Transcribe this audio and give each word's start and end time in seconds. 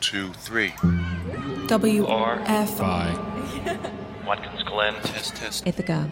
two, 0.00 0.32
three. 0.34 0.74
W 1.66 2.06
R. 2.06 2.40
F 2.46 2.80
Watkins 4.26 4.62
Glen. 4.64 4.94
Test, 5.02 5.36
test. 5.36 5.66
Ithaca. 5.66 6.10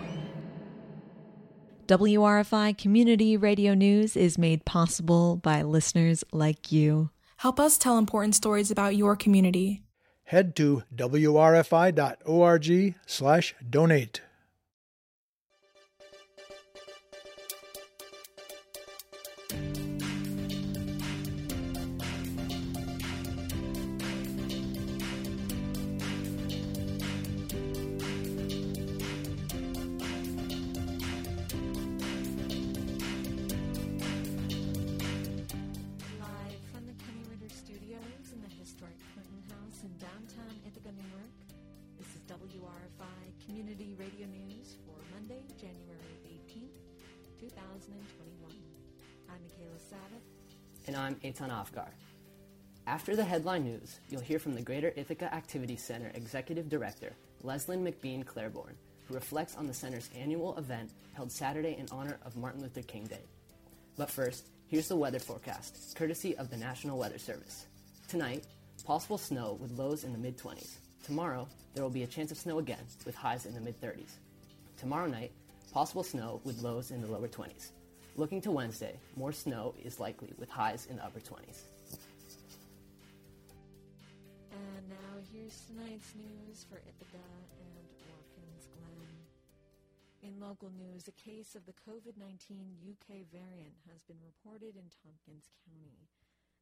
WRFI 1.86 2.78
Community 2.78 3.36
Radio 3.36 3.74
News 3.74 4.16
is 4.16 4.38
made 4.38 4.64
possible 4.64 5.36
by 5.36 5.62
listeners 5.62 6.24
like 6.32 6.72
you. 6.72 7.10
Help 7.36 7.60
us 7.60 7.76
tell 7.76 7.98
important 7.98 8.34
stories 8.34 8.70
about 8.70 8.96
your 8.96 9.16
community. 9.16 9.82
Head 10.24 10.56
to 10.56 10.82
wrfi.org 10.96 11.84
2021. 47.48 48.52
I'm 49.28 49.42
Michaela 49.42 49.78
Savitt. 49.78 50.86
and 50.86 50.96
I'm 50.96 51.16
Eitan 51.16 51.50
Avgar. 51.50 51.88
After 52.86 53.14
the 53.14 53.24
headline 53.24 53.64
news, 53.64 54.00
you'll 54.08 54.22
hear 54.22 54.38
from 54.38 54.54
the 54.54 54.62
Greater 54.62 54.94
Ithaca 54.96 55.32
Activity 55.34 55.76
Center 55.76 56.10
Executive 56.14 56.70
Director, 56.70 57.12
Leslyn 57.42 57.82
McBean 57.86 58.24
Claiborne, 58.24 58.76
who 59.06 59.14
reflects 59.14 59.56
on 59.56 59.66
the 59.66 59.74
center's 59.74 60.08
annual 60.18 60.56
event 60.56 60.90
held 61.12 61.30
Saturday 61.30 61.76
in 61.78 61.86
honor 61.92 62.18
of 62.24 62.34
Martin 62.36 62.62
Luther 62.62 62.82
King 62.82 63.04
Day. 63.04 63.24
But 63.98 64.10
first, 64.10 64.46
here's 64.68 64.88
the 64.88 64.96
weather 64.96 65.18
forecast, 65.18 65.94
courtesy 65.96 66.36
of 66.38 66.48
the 66.48 66.56
National 66.56 66.98
Weather 66.98 67.18
Service. 67.18 67.66
Tonight, 68.08 68.44
possible 68.86 69.18
snow 69.18 69.58
with 69.60 69.78
lows 69.78 70.04
in 70.04 70.12
the 70.12 70.18
mid 70.18 70.38
20s. 70.38 70.78
Tomorrow, 71.04 71.46
there 71.74 71.82
will 71.82 71.90
be 71.90 72.04
a 72.04 72.06
chance 72.06 72.30
of 72.32 72.38
snow 72.38 72.58
again, 72.58 72.86
with 73.04 73.14
highs 73.14 73.44
in 73.44 73.52
the 73.54 73.60
mid 73.60 73.78
30s. 73.82 74.12
Tomorrow 74.78 75.08
night, 75.08 75.32
possible 75.74 76.06
snow 76.06 76.40
with 76.46 76.62
lows 76.62 76.92
in 76.92 77.02
the 77.02 77.10
lower 77.10 77.26
20s. 77.26 77.74
Looking 78.14 78.40
to 78.46 78.54
Wednesday, 78.54 78.94
more 79.18 79.32
snow 79.34 79.74
is 79.82 79.98
likely 79.98 80.30
with 80.38 80.48
highs 80.48 80.86
in 80.86 80.94
the 80.94 81.04
upper 81.04 81.18
20s. 81.18 81.66
And 84.54 84.86
now 84.86 85.18
here's 85.34 85.66
tonight's 85.66 86.14
news 86.14 86.62
for 86.70 86.78
Ithaca 86.78 87.26
and 87.58 87.90
Watkins 88.06 88.70
Glen. 88.70 89.18
In 90.22 90.38
local 90.38 90.70
news, 90.78 91.10
a 91.10 91.18
case 91.18 91.58
of 91.58 91.66
the 91.66 91.74
COVID 91.74 92.14
19 92.22 92.30
UK 92.94 93.26
variant 93.34 93.74
has 93.90 94.06
been 94.06 94.22
reported 94.22 94.78
in 94.78 94.86
Tompkins 94.94 95.50
County. 95.66 96.06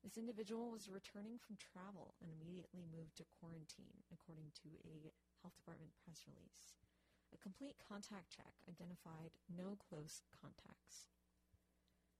This 0.00 0.16
individual 0.16 0.72
was 0.72 0.88
returning 0.88 1.36
from 1.36 1.60
travel 1.60 2.16
and 2.24 2.32
immediately 2.32 2.88
moved 2.88 3.20
to 3.20 3.28
quarantine, 3.36 4.08
according 4.08 4.56
to 4.64 4.72
a 4.88 5.12
health 5.44 5.52
department 5.60 5.92
press 6.00 6.24
release. 6.24 6.72
A 7.32 7.38
complete 7.42 7.76
contact 7.88 8.30
check 8.30 8.52
identified 8.68 9.32
no 9.48 9.76
close 9.88 10.20
contacts. 10.40 11.08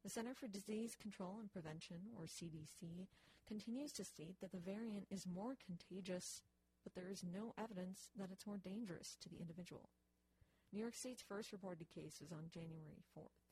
The 0.02 0.10
Center 0.10 0.34
for 0.34 0.48
Disease 0.48 0.96
Control 1.00 1.36
and 1.38 1.52
Prevention, 1.52 2.10
or 2.18 2.24
CDC, 2.24 3.06
continues 3.46 3.92
to 3.92 4.04
state 4.04 4.40
that 4.40 4.50
the 4.50 4.58
variant 4.58 5.06
is 5.10 5.26
more 5.26 5.56
contagious, 5.64 6.42
but 6.82 6.94
there 6.94 7.10
is 7.10 7.22
no 7.22 7.54
evidence 7.58 8.10
that 8.18 8.30
it's 8.32 8.46
more 8.46 8.58
dangerous 8.58 9.16
to 9.20 9.28
the 9.28 9.38
individual. 9.38 9.90
New 10.72 10.80
York 10.80 10.94
State's 10.94 11.22
first 11.22 11.52
reported 11.52 11.88
case 11.90 12.18
was 12.20 12.32
on 12.32 12.50
January 12.50 13.04
4th. 13.16 13.44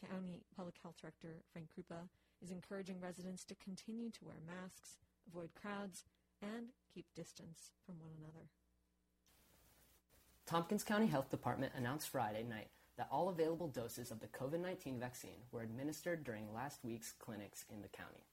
County 0.00 0.42
Public 0.56 0.76
Health 0.82 0.96
Director 1.00 1.42
Frank 1.52 1.68
Kruppa 1.68 2.08
is 2.42 2.50
encouraging 2.50 3.00
residents 3.00 3.44
to 3.44 3.54
continue 3.54 4.10
to 4.10 4.24
wear 4.24 4.40
masks, 4.40 4.96
avoid 5.28 5.50
crowds, 5.54 6.04
and 6.40 6.72
keep 6.92 7.04
distance 7.14 7.72
from 7.84 8.00
one 8.00 8.10
another. 8.18 8.48
Tompkins 10.46 10.82
County 10.82 11.06
Health 11.06 11.30
Department 11.30 11.72
announced 11.76 12.08
Friday 12.08 12.42
night 12.42 12.68
that 12.96 13.08
all 13.10 13.28
available 13.28 13.68
doses 13.68 14.10
of 14.10 14.20
the 14.20 14.26
COVID 14.26 14.60
19 14.60 14.98
vaccine 14.98 15.36
were 15.52 15.62
administered 15.62 16.24
during 16.24 16.52
last 16.52 16.80
week's 16.82 17.12
clinics 17.12 17.64
in 17.72 17.82
the 17.82 17.88
county. 17.88 18.26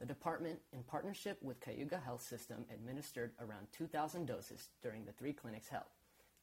The 0.00 0.06
department, 0.06 0.58
in 0.72 0.82
partnership 0.82 1.38
with 1.40 1.60
Cayuga 1.60 1.98
Health 2.04 2.22
System, 2.22 2.64
administered 2.74 3.32
around 3.40 3.68
2,000 3.70 4.26
doses 4.26 4.70
during 4.82 5.04
the 5.04 5.12
three 5.12 5.32
clinics 5.32 5.68
held. 5.68 5.84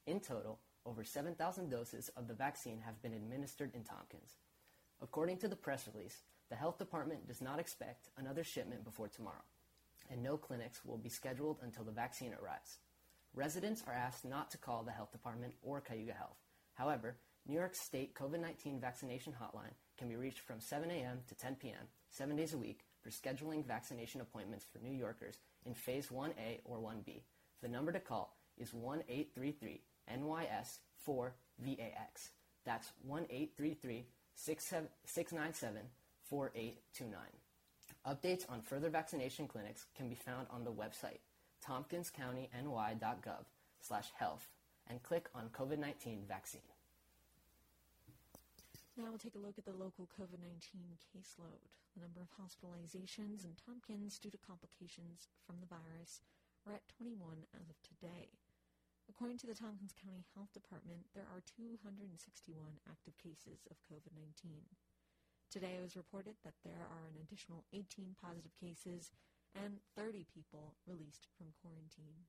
In 0.08 0.22
total, 0.22 0.60
over 0.86 1.04
7,000 1.04 1.70
doses 1.70 2.10
of 2.16 2.28
the 2.28 2.34
vaccine 2.34 2.80
have 2.86 3.02
been 3.02 3.14
administered 3.14 3.76
in 3.76 3.84
Tompkins. 3.84 4.38
According 5.02 5.38
to 5.40 5.48
the 5.48 5.56
press 5.56 5.88
release, 5.94 6.24
the 6.50 6.56
health 6.56 6.78
department 6.78 7.28
does 7.28 7.42
not 7.42 7.60
expect 7.60 8.10
another 8.18 8.44
shipment 8.44 8.86
before 8.86 9.10
tomorrow, 9.10 9.44
and 10.10 10.24
no 10.24 10.38
clinics 10.38 10.86
will 10.86 10.98
be 10.98 11.10
scheduled 11.10 11.58
until 11.62 11.84
the 11.84 11.92
vaccine 11.92 12.34
arrives. 12.42 12.78
Residents 13.36 13.84
are 13.88 13.94
asked 13.94 14.26
not 14.26 14.50
to 14.52 14.58
call 14.58 14.84
the 14.84 14.92
health 14.92 15.12
department 15.12 15.54
or 15.62 15.82
Cayuga 15.82 16.14
Health. 16.14 16.38
However, 16.74 17.16
New 17.48 17.56
York 17.56 17.76
State 17.76 18.14
COVID 18.16 18.40
19 18.40 18.80
vaccination 18.80 19.34
hotline 19.34 19.74
can 19.98 20.10
be 20.10 20.16
reached 20.16 20.40
from 20.40 20.60
7 20.60 20.90
a.m. 20.90 21.20
to 21.28 21.36
10 21.36 21.56
p.m., 21.56 21.88
seven 22.10 22.36
days 22.36 22.54
a 22.54 22.58
week, 22.58 22.82
for 23.02 23.10
scheduling 23.10 23.66
vaccination 23.66 24.22
appointments 24.22 24.66
for 24.66 24.80
New 24.80 24.96
Yorkers 24.96 25.40
in 25.66 25.74
Phase 25.74 26.08
1A 26.08 26.60
or 26.66 26.78
1B. 26.78 27.22
The 27.62 27.68
number 27.68 27.92
to 27.92 28.00
call 28.00 28.36
is 28.58 28.74
1 28.74 29.04
833 29.08 29.82
NYS 30.12 30.80
4 30.98 31.34
VAX. 31.60 32.32
That's 32.66 32.92
1 33.04 33.24
833 33.30 34.06
697 34.36 35.82
4829. 36.24 37.20
Updates 38.08 38.50
on 38.52 38.62
further 38.62 38.90
vaccination 38.90 39.48
clinics 39.48 39.86
can 39.96 40.08
be 40.08 40.16
found 40.16 40.48
on 40.52 40.64
the 40.64 40.72
website 40.72 41.20
tompkinscountyny.gov 41.70 43.46
slash 43.80 44.10
health 44.18 44.50
and 44.90 45.04
click 45.04 45.30
on 45.36 45.50
COVID-19 45.54 46.26
vaccine. 46.28 46.66
Now 48.98 49.14
we'll 49.14 49.22
take 49.22 49.38
a 49.38 49.46
look 49.46 49.56
at 49.62 49.64
the 49.64 49.78
local 49.78 50.10
COVID 50.12 50.42
19 50.42 51.00
caseload. 51.14 51.64
The 51.96 52.02
number 52.04 52.20
of 52.20 52.34
hospitalizations 52.36 53.46
in 53.46 53.54
Tompkins 53.56 54.18
due 54.18 54.34
to 54.34 54.42
complications 54.42 55.30
from 55.46 55.62
the 55.62 55.70
virus 55.70 56.20
are 56.68 56.76
at 56.76 56.90
21 56.98 57.48
as 57.56 57.70
of 57.70 57.80
today. 57.80 58.34
According 59.08 59.40
to 59.42 59.48
the 59.48 59.56
Tompkins 59.58 59.96
County 59.96 60.28
Health 60.36 60.52
Department, 60.52 61.08
there 61.16 61.26
are 61.32 61.42
261 61.48 62.12
active 62.92 63.16
cases 63.18 63.64
of 63.72 63.80
COVID 63.88 64.12
19. 64.20 64.68
Today 65.48 65.80
it 65.80 65.86
was 65.86 65.96
reported 65.96 66.36
that 66.44 66.60
there 66.68 66.86
are 66.92 67.08
an 67.10 67.18
additional 67.24 67.64
18 67.72 68.20
positive 68.20 68.54
cases 68.60 69.16
and 69.56 69.80
30 69.96 70.26
people 70.34 70.76
released 70.88 71.28
from 71.38 71.54
quarantine. 71.62 72.28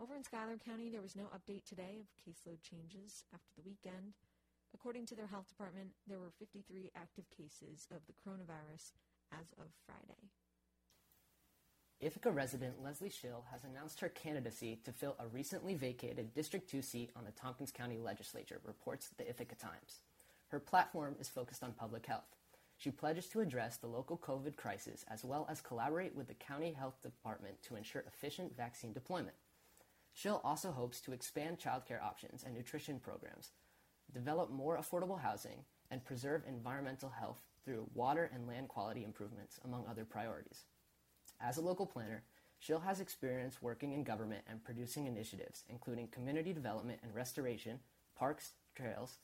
Over 0.00 0.16
in 0.16 0.24
Schuyler 0.24 0.56
County, 0.56 0.88
there 0.88 1.02
was 1.02 1.16
no 1.16 1.28
update 1.30 1.64
today 1.64 2.00
of 2.00 2.08
caseload 2.16 2.62
changes 2.62 3.24
after 3.34 3.52
the 3.56 3.62
weekend. 3.64 4.14
According 4.74 5.06
to 5.06 5.14
their 5.14 5.26
health 5.26 5.48
department, 5.48 5.90
there 6.08 6.18
were 6.18 6.32
53 6.38 6.90
active 6.96 7.24
cases 7.30 7.86
of 7.92 8.00
the 8.06 8.16
coronavirus 8.16 8.92
as 9.32 9.52
of 9.60 9.68
Friday. 9.84 10.30
Ithaca 12.00 12.32
resident 12.32 12.82
Leslie 12.82 13.10
Schill 13.10 13.44
has 13.52 13.62
announced 13.62 14.00
her 14.00 14.08
candidacy 14.08 14.80
to 14.84 14.92
fill 14.92 15.14
a 15.20 15.28
recently 15.28 15.74
vacated 15.74 16.34
District 16.34 16.68
2 16.68 16.82
seat 16.82 17.10
on 17.14 17.24
the 17.24 17.30
Tompkins 17.30 17.70
County 17.70 17.98
Legislature, 17.98 18.60
reports 18.64 19.10
the 19.16 19.28
Ithaca 19.28 19.54
Times. 19.54 20.00
Her 20.48 20.58
platform 20.58 21.14
is 21.20 21.28
focused 21.28 21.62
on 21.62 21.72
public 21.72 22.06
health. 22.06 22.41
She 22.82 22.90
pledges 22.90 23.28
to 23.28 23.40
address 23.40 23.76
the 23.76 23.86
local 23.86 24.18
COVID 24.18 24.56
crisis 24.56 25.04
as 25.08 25.24
well 25.24 25.46
as 25.48 25.60
collaborate 25.60 26.16
with 26.16 26.26
the 26.26 26.34
county 26.34 26.72
health 26.72 27.00
department 27.00 27.62
to 27.62 27.76
ensure 27.76 28.02
efficient 28.08 28.56
vaccine 28.56 28.92
deployment. 28.92 29.36
Schill 30.14 30.40
also 30.42 30.72
hopes 30.72 31.00
to 31.02 31.12
expand 31.12 31.60
childcare 31.60 32.02
options 32.02 32.42
and 32.42 32.52
nutrition 32.52 32.98
programs, 32.98 33.52
develop 34.12 34.50
more 34.50 34.76
affordable 34.76 35.20
housing, 35.20 35.58
and 35.92 36.04
preserve 36.04 36.42
environmental 36.44 37.10
health 37.10 37.42
through 37.64 37.86
water 37.94 38.28
and 38.34 38.48
land 38.48 38.66
quality 38.66 39.04
improvements, 39.04 39.60
among 39.64 39.86
other 39.86 40.04
priorities. 40.04 40.64
As 41.40 41.58
a 41.58 41.62
local 41.62 41.86
planner, 41.86 42.24
Schill 42.58 42.80
has 42.80 42.98
experience 42.98 43.62
working 43.62 43.92
in 43.92 44.02
government 44.02 44.42
and 44.50 44.64
producing 44.64 45.06
initiatives, 45.06 45.62
including 45.68 46.08
community 46.08 46.52
development 46.52 46.98
and 47.04 47.14
restoration, 47.14 47.78
parks, 48.18 48.54
trails, 48.74 49.18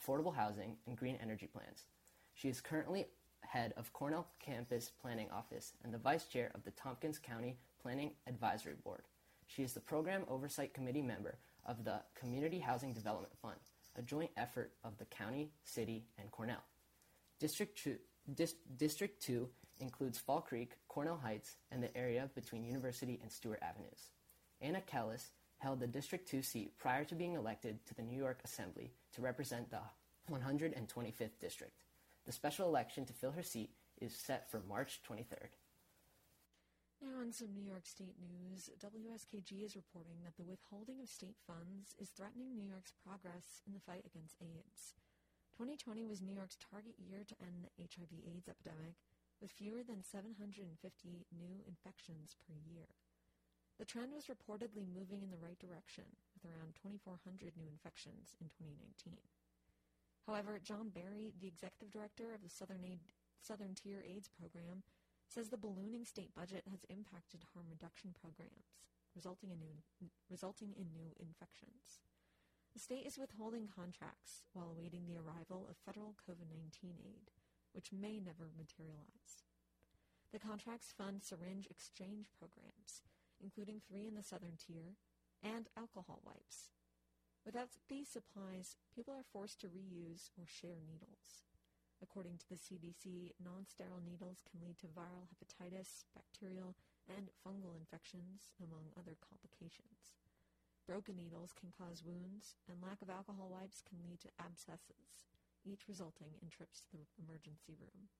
affordable 0.00 0.34
housing, 0.34 0.78
and 0.86 0.96
green 0.96 1.18
energy 1.20 1.46
plans. 1.46 1.84
She 2.34 2.48
is 2.48 2.60
currently 2.60 3.06
head 3.40 3.74
of 3.76 3.92
Cornell 3.92 4.26
Campus 4.40 4.90
Planning 5.00 5.28
Office 5.30 5.72
and 5.84 5.92
the 5.92 5.98
vice 5.98 6.24
chair 6.26 6.50
of 6.54 6.64
the 6.64 6.70
Tompkins 6.72 7.18
County 7.18 7.58
Planning 7.82 8.12
Advisory 8.26 8.74
Board. 8.82 9.02
She 9.46 9.62
is 9.62 9.74
the 9.74 9.80
program 9.80 10.24
oversight 10.28 10.72
committee 10.72 11.02
member 11.02 11.36
of 11.66 11.84
the 11.84 12.00
Community 12.14 12.58
Housing 12.58 12.92
Development 12.92 13.32
Fund, 13.40 13.58
a 13.96 14.02
joint 14.02 14.30
effort 14.36 14.72
of 14.82 14.96
the 14.98 15.04
county, 15.04 15.50
city, 15.64 16.06
and 16.18 16.30
Cornell. 16.30 16.62
District 17.38 17.76
2, 17.82 17.96
Dis- 18.34 18.54
District 18.76 19.20
2 19.22 19.48
includes 19.80 20.18
Fall 20.18 20.40
Creek, 20.40 20.72
Cornell 20.88 21.18
Heights, 21.22 21.56
and 21.70 21.82
the 21.82 21.94
area 21.96 22.30
between 22.34 22.64
University 22.64 23.18
and 23.20 23.30
Stewart 23.30 23.58
Avenues. 23.62 24.10
Anna 24.60 24.80
Kelles 24.80 25.30
held 25.58 25.80
the 25.80 25.86
District 25.86 26.26
2 26.28 26.42
seat 26.42 26.78
prior 26.78 27.04
to 27.04 27.14
being 27.14 27.34
elected 27.34 27.84
to 27.86 27.94
the 27.94 28.02
New 28.02 28.16
York 28.16 28.40
Assembly 28.44 28.92
to 29.14 29.22
represent 29.22 29.70
the 29.70 29.80
125th 30.30 31.38
District. 31.40 31.82
The 32.24 32.32
special 32.32 32.68
election 32.68 33.04
to 33.06 33.12
fill 33.12 33.32
her 33.32 33.42
seat 33.42 33.70
is 34.00 34.14
set 34.14 34.50
for 34.50 34.60
March 34.60 35.00
23rd. 35.08 35.58
Now, 37.02 37.18
on 37.18 37.34
some 37.34 37.50
New 37.50 37.66
York 37.66 37.82
State 37.82 38.14
news, 38.22 38.70
WSKG 38.78 39.66
is 39.66 39.74
reporting 39.74 40.22
that 40.22 40.38
the 40.38 40.46
withholding 40.46 41.02
of 41.02 41.10
state 41.10 41.34
funds 41.42 41.98
is 41.98 42.14
threatening 42.14 42.54
New 42.54 42.62
York's 42.62 42.94
progress 42.94 43.58
in 43.66 43.74
the 43.74 43.82
fight 43.82 44.06
against 44.06 44.38
AIDS. 44.38 44.94
2020 45.58 46.06
was 46.06 46.22
New 46.22 46.32
York's 46.34 46.56
target 46.70 46.94
year 47.02 47.26
to 47.26 47.34
end 47.42 47.66
the 47.66 47.74
HIV/AIDS 47.82 48.46
epidemic, 48.46 49.02
with 49.42 49.50
fewer 49.50 49.82
than 49.82 50.06
750 50.06 51.26
new 51.34 51.66
infections 51.66 52.38
per 52.38 52.54
year. 52.54 52.86
The 53.82 53.84
trend 53.84 54.14
was 54.14 54.30
reportedly 54.30 54.86
moving 54.86 55.26
in 55.26 55.34
the 55.34 55.42
right 55.42 55.58
direction, 55.58 56.06
with 56.38 56.46
around 56.46 56.78
2,400 56.78 57.58
new 57.58 57.66
infections 57.66 58.38
in 58.38 58.46
2019. 58.46 59.18
However, 60.26 60.60
John 60.62 60.90
Barry, 60.90 61.34
the 61.40 61.48
executive 61.48 61.90
director 61.90 62.32
of 62.32 62.42
the 62.42 62.50
Southern, 62.50 62.84
Aid, 62.84 63.00
Southern 63.40 63.74
Tier 63.74 64.04
AIDS 64.06 64.28
program, 64.28 64.82
says 65.28 65.48
the 65.48 65.56
ballooning 65.56 66.04
state 66.04 66.34
budget 66.34 66.62
has 66.70 66.84
impacted 66.88 67.42
harm 67.52 67.66
reduction 67.68 68.14
programs, 68.14 68.78
resulting 69.16 69.50
in 69.50 69.58
new, 69.58 69.74
resulting 70.30 70.74
in 70.76 70.92
new 70.92 71.10
infections. 71.18 72.04
The 72.72 72.80
state 72.80 73.04
is 73.06 73.18
withholding 73.18 73.68
contracts 73.68 74.44
while 74.52 74.70
awaiting 74.70 75.04
the 75.04 75.18
arrival 75.18 75.66
of 75.68 75.76
federal 75.84 76.14
COVID-19 76.28 76.96
aid, 77.04 77.32
which 77.72 77.92
may 77.92 78.20
never 78.20 78.48
materialize. 78.56 79.44
The 80.32 80.38
contracts 80.38 80.94
fund 80.96 81.22
syringe 81.22 81.66
exchange 81.68 82.32
programs, 82.38 83.02
including 83.42 83.80
three 83.80 84.06
in 84.06 84.14
the 84.14 84.22
southern 84.22 84.56
tier, 84.56 84.96
and 85.42 85.68
alcohol 85.76 86.22
wipes. 86.24 86.70
Without 87.44 87.74
these 87.88 88.08
supplies, 88.08 88.76
people 88.94 89.12
are 89.14 89.26
forced 89.26 89.60
to 89.60 89.66
reuse 89.66 90.30
or 90.38 90.46
share 90.46 90.78
needles. 90.78 91.42
According 92.02 92.38
to 92.38 92.48
the 92.48 92.58
CDC, 92.58 93.34
non-sterile 93.42 94.02
needles 94.02 94.42
can 94.46 94.62
lead 94.62 94.78
to 94.78 94.90
viral 94.90 95.26
hepatitis, 95.30 96.06
bacterial, 96.14 96.74
and 97.10 97.34
fungal 97.42 97.74
infections, 97.74 98.50
among 98.62 98.94
other 98.94 99.18
complications. 99.18 100.14
Broken 100.86 101.14
needles 101.14 101.54
can 101.54 101.70
cause 101.74 102.02
wounds, 102.02 102.54
and 102.70 102.82
lack 102.82 103.02
of 103.02 103.10
alcohol 103.10 103.50
wipes 103.50 103.82
can 103.82 104.02
lead 104.02 104.18
to 104.22 104.34
abscesses, 104.38 105.26
each 105.66 105.86
resulting 105.86 106.38
in 106.42 106.50
trips 106.50 106.82
to 106.82 106.94
the 106.94 107.06
emergency 107.22 107.74
room. 107.78 108.10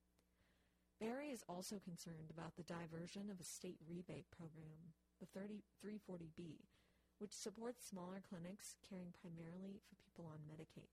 Barry 1.03 1.35
is 1.35 1.43
also 1.49 1.83
concerned 1.83 2.31
about 2.31 2.55
the 2.55 2.63
diversion 2.63 3.31
of 3.31 3.39
a 3.39 3.47
state 3.47 3.83
rebate 3.83 4.31
program, 4.31 4.95
the 5.19 5.27
340B, 5.27 6.71
which 7.23 7.33
supports 7.33 7.87
smaller 7.87 8.21
clinics 8.29 8.75
caring 8.91 9.15
primarily 9.23 9.79
for 9.87 9.95
people 10.03 10.27
on 10.27 10.43
Medicaid. 10.51 10.91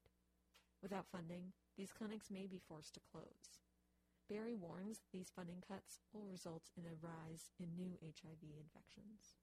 Without 0.84 1.10
funding, 1.12 1.52
these 1.76 1.92
clinics 1.92 2.30
may 2.30 2.46
be 2.46 2.62
forced 2.70 2.94
to 2.94 3.00
close. 3.12 3.58
Barry 4.30 4.54
warns 4.54 5.00
these 5.12 5.32
funding 5.36 5.64
cuts 5.68 5.98
will 6.14 6.30
result 6.32 6.70
in 6.78 6.84
a 6.86 6.94
rise 7.02 7.50
in 7.60 7.66
new 7.76 7.98
HIV 8.04 8.46
infections. 8.62 9.42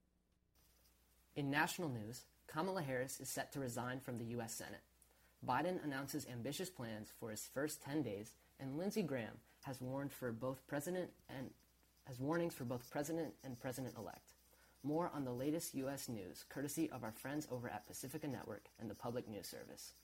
In 1.35 1.51
national 1.51 1.89
news, 1.89 2.23
Kamala 2.47 2.83
Harris 2.83 3.19
is 3.19 3.29
set 3.29 3.51
to 3.53 3.59
resign 3.59 3.99
from 3.99 4.17
the 4.17 4.31
U.S. 4.39 4.55
Senate. 4.55 4.87
Biden 5.45 5.83
announces 5.85 6.25
ambitious 6.33 6.71
plans 6.71 7.11
for 7.19 7.31
his 7.31 7.49
first 7.53 7.83
10 7.83 8.03
days, 8.03 8.31
and 8.61 8.79
Lindsey 8.79 9.03
Graham 9.03 9.41
has 9.65 9.81
warned 9.81 10.13
for 10.13 10.31
both 10.31 10.65
president 10.69 11.11
and 11.29 11.51
has 12.07 12.21
warnings 12.21 12.55
for 12.55 12.65
both 12.65 12.89
president 12.89 13.35
and 13.43 13.59
president-elect. 13.59 14.36
More 14.87 15.11
on 15.11 15.27
the 15.27 15.35
latest 15.35 15.75
U.S. 15.83 16.07
news, 16.07 16.47
courtesy 16.47 16.87
of 16.95 17.03
our 17.03 17.11
friends 17.11 17.51
over 17.51 17.67
at 17.67 17.83
Pacifica 17.91 18.31
Network 18.31 18.71
and 18.79 18.87
the 18.87 18.95
Public 18.95 19.27
News 19.27 19.51
Service. 19.51 19.99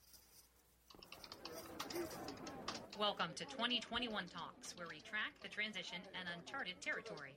Welcome 2.99 3.31
to 3.39 3.47
2021 3.47 4.11
Talks, 4.27 4.75
where 4.75 4.91
we 4.91 4.99
track 5.07 5.39
the 5.39 5.47
transition 5.47 6.03
and 6.19 6.27
uncharted 6.35 6.75
territory. 6.83 7.31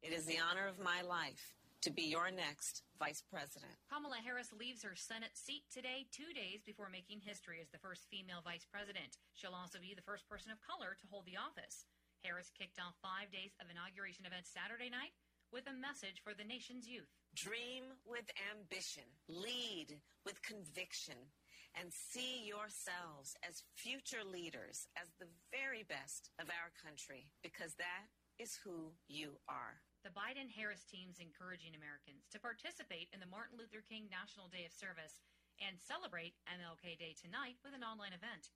It 0.00 0.16
is 0.16 0.24
the 0.24 0.40
honor 0.40 0.64
of 0.64 0.80
my 0.80 1.04
life 1.04 1.52
to 1.84 1.92
be 1.92 2.08
your 2.08 2.32
next 2.32 2.80
vice 2.96 3.20
president. 3.20 3.76
Kamala 3.92 4.24
Harris 4.24 4.56
leaves 4.56 4.80
her 4.80 4.96
Senate 4.96 5.36
seat 5.36 5.68
today, 5.68 6.08
two 6.08 6.32
days 6.32 6.64
before 6.64 6.88
making 6.88 7.20
history 7.20 7.60
as 7.60 7.68
the 7.68 7.82
first 7.84 8.08
female 8.08 8.40
vice 8.40 8.64
president. 8.64 9.20
She'll 9.36 9.52
also 9.52 9.76
be 9.76 9.92
the 9.92 10.08
first 10.08 10.24
person 10.32 10.48
of 10.48 10.64
color 10.64 10.96
to 10.96 11.10
hold 11.12 11.28
the 11.28 11.36
office. 11.36 11.84
Harris 12.24 12.48
kicked 12.56 12.80
off 12.80 12.96
five 13.04 13.28
days 13.28 13.52
of 13.60 13.68
inauguration 13.68 14.24
events 14.24 14.48
Saturday 14.48 14.88
night 14.88 15.12
with 15.52 15.66
a 15.66 15.74
message 15.74 16.22
for 16.22 16.34
the 16.34 16.46
nation's 16.46 16.86
youth. 16.86 17.10
Dream 17.34 17.90
with 18.06 18.26
ambition, 18.54 19.06
lead 19.26 19.98
with 20.26 20.42
conviction, 20.42 21.18
and 21.78 21.90
see 21.90 22.46
yourselves 22.46 23.38
as 23.46 23.66
future 23.74 24.26
leaders, 24.26 24.90
as 24.98 25.10
the 25.18 25.30
very 25.54 25.86
best 25.86 26.30
of 26.42 26.50
our 26.50 26.70
country, 26.74 27.30
because 27.42 27.78
that 27.78 28.10
is 28.38 28.58
who 28.62 28.90
you 29.06 29.38
are. 29.46 29.82
The 30.02 30.16
Biden 30.16 30.48
Harris 30.50 30.82
team's 30.88 31.20
encouraging 31.20 31.76
Americans 31.76 32.24
to 32.32 32.40
participate 32.40 33.12
in 33.12 33.20
the 33.20 33.28
Martin 33.28 33.60
Luther 33.60 33.84
King 33.84 34.08
National 34.08 34.48
Day 34.48 34.64
of 34.64 34.72
Service 34.72 35.20
and 35.60 35.76
celebrate 35.76 36.40
MLK 36.48 36.96
Day 36.96 37.12
tonight 37.12 37.60
with 37.60 37.76
an 37.76 37.84
online 37.84 38.16
event. 38.16 38.48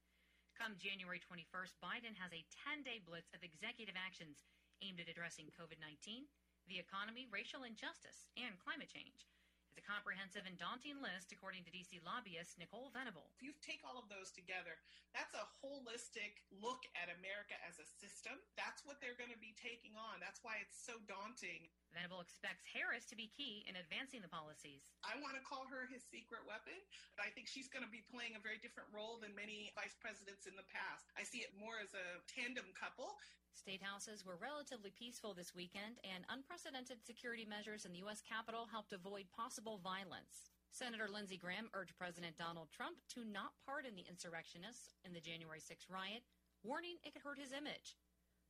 Come 0.56 0.80
January 0.80 1.20
21st, 1.20 1.76
Biden 1.84 2.16
has 2.16 2.32
a 2.32 2.46
10 2.64 2.86
day 2.86 3.02
blitz 3.02 3.34
of 3.36 3.44
executive 3.44 3.98
actions 3.98 4.40
aimed 4.80 5.02
at 5.02 5.10
addressing 5.10 5.52
COVID 5.52 5.76
19, 5.82 6.24
the 6.68 6.80
economy, 6.80 7.28
racial 7.28 7.64
injustice, 7.64 8.32
and 8.36 8.56
climate 8.60 8.88
change. 8.88 9.28
It's 9.74 9.82
a 9.82 9.90
comprehensive 9.90 10.46
and 10.46 10.54
daunting 10.54 11.02
list, 11.02 11.34
according 11.34 11.66
to 11.66 11.74
DC 11.74 11.98
lobbyist 12.06 12.62
Nicole 12.62 12.94
Venable. 12.94 13.26
If 13.34 13.42
you 13.42 13.50
take 13.58 13.82
all 13.82 13.98
of 13.98 14.06
those 14.06 14.30
together, 14.30 14.78
that's 15.10 15.34
a 15.34 15.50
holistic 15.58 16.46
look 16.54 16.86
at 16.94 17.10
America 17.10 17.58
as 17.66 17.82
a 17.82 17.90
system. 17.98 18.38
That's 18.54 18.86
what 18.86 19.02
they're 19.02 19.18
going 19.18 19.34
to 19.34 19.42
be 19.42 19.50
taking 19.58 19.98
on. 19.98 20.22
That's 20.22 20.38
why 20.46 20.62
it's 20.62 20.78
so 20.78 21.02
daunting. 21.10 21.66
Venable 21.90 22.22
expects 22.22 22.62
Harris 22.70 23.10
to 23.10 23.18
be 23.18 23.26
key 23.34 23.66
in 23.66 23.74
advancing 23.74 24.22
the 24.22 24.30
policies. 24.30 24.86
I 25.02 25.18
want 25.18 25.34
to 25.34 25.42
call 25.42 25.66
her 25.66 25.90
his 25.90 26.06
secret 26.06 26.46
weapon, 26.46 26.78
but 27.18 27.26
I 27.26 27.34
think 27.34 27.50
she's 27.50 27.66
going 27.66 27.82
to 27.82 27.90
be 27.90 28.06
playing 28.06 28.38
a 28.38 28.42
very 28.46 28.62
different 28.62 28.94
role 28.94 29.18
than 29.18 29.34
many 29.34 29.74
vice 29.74 29.98
presidents 29.98 30.46
in 30.46 30.54
the 30.54 30.70
past. 30.70 31.10
I 31.18 31.26
see 31.26 31.42
it 31.42 31.50
more 31.58 31.82
as 31.82 31.98
a 31.98 32.22
tandem 32.30 32.70
couple. 32.78 33.18
State 33.64 33.80
houses 33.80 34.28
were 34.28 34.36
relatively 34.36 34.92
peaceful 34.92 35.32
this 35.32 35.56
weekend, 35.56 35.96
and 36.04 36.28
unprecedented 36.28 37.00
security 37.00 37.48
measures 37.48 37.88
in 37.88 37.96
the 37.96 38.04
U.S. 38.04 38.20
Capitol 38.20 38.68
helped 38.68 38.92
avoid 38.92 39.24
possible 39.32 39.80
violence. 39.80 40.52
Senator 40.68 41.08
Lindsey 41.08 41.40
Graham 41.40 41.72
urged 41.72 41.96
President 41.96 42.36
Donald 42.36 42.68
Trump 42.68 43.00
to 43.16 43.24
not 43.24 43.56
pardon 43.64 43.96
the 43.96 44.04
insurrectionists 44.04 44.92
in 45.08 45.16
the 45.16 45.24
January 45.24 45.64
6 45.64 45.88
riot, 45.88 46.20
warning 46.60 47.00
it 47.08 47.16
could 47.16 47.24
hurt 47.24 47.40
his 47.40 47.56
image. 47.56 47.96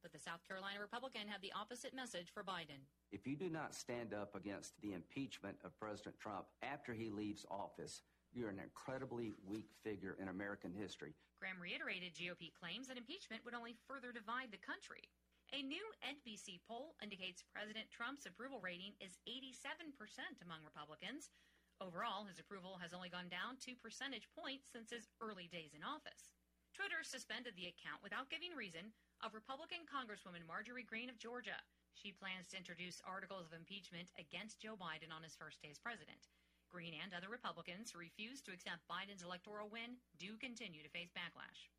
But 0.03 0.11
the 0.11 0.19
South 0.19 0.43
Carolina 0.43 0.83
Republican 0.83 1.31
had 1.31 1.41
the 1.47 1.55
opposite 1.55 1.95
message 1.95 2.35
for 2.35 2.43
Biden. 2.43 2.83
If 3.15 3.25
you 3.25 3.37
do 3.37 3.47
not 3.47 3.71
stand 3.71 4.19
up 4.19 4.35
against 4.35 4.75
the 4.83 4.99
impeachment 4.99 5.63
of 5.63 5.79
President 5.79 6.19
Trump 6.19 6.51
after 6.61 6.93
he 6.93 7.07
leaves 7.07 7.47
office, 7.53 8.03
you're 8.35 8.51
an 8.51 8.59
incredibly 8.59 9.33
weak 9.47 9.71
figure 9.87 10.19
in 10.19 10.29
American 10.29 10.75
history. 10.75 11.15
Graham 11.39 11.63
reiterated 11.63 12.19
GOP 12.19 12.51
claims 12.51 12.91
that 12.91 12.99
impeachment 12.99 13.47
would 13.47 13.55
only 13.55 13.79
further 13.87 14.11
divide 14.11 14.51
the 14.51 14.61
country. 14.61 15.07
A 15.55 15.63
new 15.63 15.87
NBC 16.03 16.59
poll 16.67 16.99
indicates 16.99 17.47
President 17.55 17.87
Trump's 17.95 18.27
approval 18.27 18.59
rating 18.59 18.99
is 18.99 19.23
87% 19.23 19.95
among 20.43 20.67
Republicans. 20.67 21.31
Overall, 21.79 22.27
his 22.27 22.43
approval 22.43 22.75
has 22.83 22.91
only 22.91 23.11
gone 23.11 23.31
down 23.31 23.59
two 23.63 23.79
percentage 23.79 24.27
points 24.35 24.67
since 24.67 24.91
his 24.91 25.07
early 25.23 25.47
days 25.47 25.75
in 25.75 25.87
office. 25.87 26.35
Twitter 26.75 27.07
suspended 27.07 27.55
the 27.55 27.71
account 27.71 28.03
without 28.03 28.33
giving 28.35 28.51
reason 28.51 28.91
of 29.23 29.31
Republican 29.31 29.87
Congresswoman 29.87 30.43
Marjorie 30.43 30.83
Greene 30.83 31.13
of 31.13 31.23
Georgia. 31.23 31.61
She 31.95 32.11
plans 32.11 32.51
to 32.51 32.59
introduce 32.59 32.99
articles 33.07 33.47
of 33.47 33.55
impeachment 33.55 34.11
against 34.19 34.59
Joe 34.59 34.75
Biden 34.75 35.15
on 35.15 35.23
his 35.23 35.39
first 35.39 35.63
day 35.63 35.71
as 35.71 35.79
president. 35.79 36.27
Greene 36.75 36.99
and 36.99 37.15
other 37.15 37.31
Republicans 37.31 37.95
who 37.95 38.03
refuse 38.03 38.43
to 38.43 38.51
accept 38.51 38.83
Biden's 38.91 39.23
electoral 39.23 39.71
win 39.71 39.95
do 40.19 40.35
continue 40.43 40.83
to 40.83 40.91
face 40.91 41.15
backlash. 41.15 41.71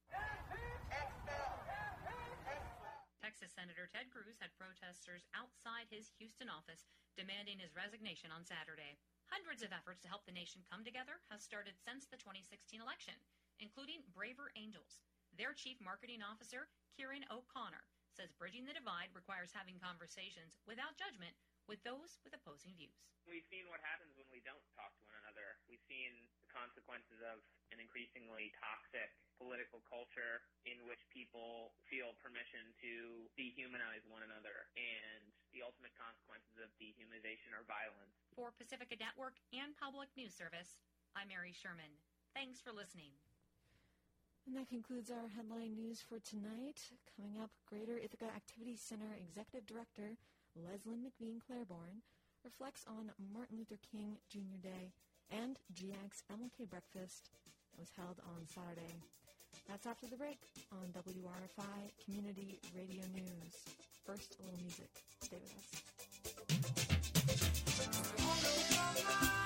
Texas 3.19 3.51
Senator 3.51 3.91
Ted 3.91 4.07
Cruz 4.07 4.39
had 4.39 4.55
protesters 4.55 5.27
outside 5.35 5.91
his 5.91 6.15
Houston 6.15 6.47
office 6.47 6.87
demanding 7.19 7.59
his 7.59 7.75
resignation 7.75 8.31
on 8.31 8.47
Saturday. 8.47 8.95
Hundreds 9.27 9.67
of 9.67 9.75
efforts 9.75 9.99
to 9.99 10.07
help 10.07 10.23
the 10.23 10.31
nation 10.31 10.63
come 10.71 10.87
together 10.87 11.19
have 11.27 11.43
started 11.43 11.75
since 11.75 12.07
the 12.07 12.21
2016 12.23 12.79
election, 12.79 13.19
including 13.59 13.99
Braver 14.15 14.55
Angels. 14.55 15.03
Their 15.35 15.51
chief 15.51 15.75
marketing 15.83 16.23
officer, 16.23 16.71
Kieran 16.95 17.27
O'Connor, 17.27 17.83
says 18.15 18.31
bridging 18.31 18.63
the 18.63 18.71
divide 18.71 19.11
requires 19.11 19.51
having 19.51 19.75
conversations 19.75 20.55
without 20.63 20.95
judgment 20.95 21.35
with 21.65 21.81
those 21.81 22.21
with 22.21 22.33
opposing 22.33 22.73
views. 22.77 22.93
We've 23.25 23.45
seen 23.49 23.65
what 23.73 23.81
happens 23.81 24.13
when 24.13 24.29
we 24.29 24.41
don't 24.45 24.61
talk 24.77 24.93
to 25.01 25.03
one 25.09 25.17
another. 25.25 25.57
We've 25.65 25.81
seen 25.89 26.13
the 26.45 26.49
consequences 26.53 27.17
of 27.25 27.41
an 27.73 27.81
increasingly 27.81 28.53
toxic 28.61 29.09
political 29.41 29.81
culture 29.89 30.45
in 30.69 30.85
which 30.85 31.01
people 31.09 31.73
feel 31.89 32.13
permission 32.21 32.69
to 32.85 33.25
dehumanize 33.33 34.05
one 34.05 34.21
another, 34.21 34.69
and 34.77 35.25
the 35.51 35.65
ultimate 35.65 35.91
consequences 35.97 36.61
of 36.61 36.69
dehumanization 36.77 37.49
are 37.57 37.65
violence. 37.65 38.13
For 38.37 38.53
Pacifica 38.53 38.95
Network 39.01 39.41
and 39.51 39.73
Public 39.75 40.13
News 40.13 40.37
Service, 40.37 40.77
I'm 41.17 41.33
Mary 41.33 41.51
Sherman. 41.51 41.97
Thanks 42.37 42.61
for 42.61 42.69
listening. 42.71 43.11
And 44.45 44.53
that 44.53 44.69
concludes 44.69 45.09
our 45.09 45.25
headline 45.33 45.73
news 45.73 46.05
for 46.05 46.21
tonight. 46.21 46.93
Coming 47.17 47.41
up, 47.41 47.49
Greater 47.65 47.97
Ithaca 47.97 48.29
Activities 48.29 48.77
Center 48.77 49.09
Executive 49.17 49.65
Director 49.65 50.13
Leslyn 50.55 51.03
McBean 51.03 51.39
Claiborne 51.45 52.01
reflects 52.43 52.85
on 52.87 53.11
Martin 53.33 53.57
Luther 53.57 53.79
King 53.91 54.17
Jr. 54.29 54.59
Day 54.63 54.93
and 55.31 55.59
GIAC's 55.73 56.23
MLK 56.31 56.69
breakfast 56.69 57.29
that 57.43 57.79
was 57.79 57.91
held 57.97 58.19
on 58.23 58.47
Saturday. 58.47 58.95
That's 59.67 59.85
after 59.85 60.07
the 60.07 60.15
break 60.15 60.39
on 60.71 60.93
WRFI 60.93 61.91
Community 62.05 62.59
Radio 62.75 63.03
News. 63.13 63.55
First, 64.05 64.37
a 64.39 64.43
little 64.43 64.59
music. 64.59 64.89
Stay 65.21 65.37
with 65.41 65.53
us. 69.35 69.44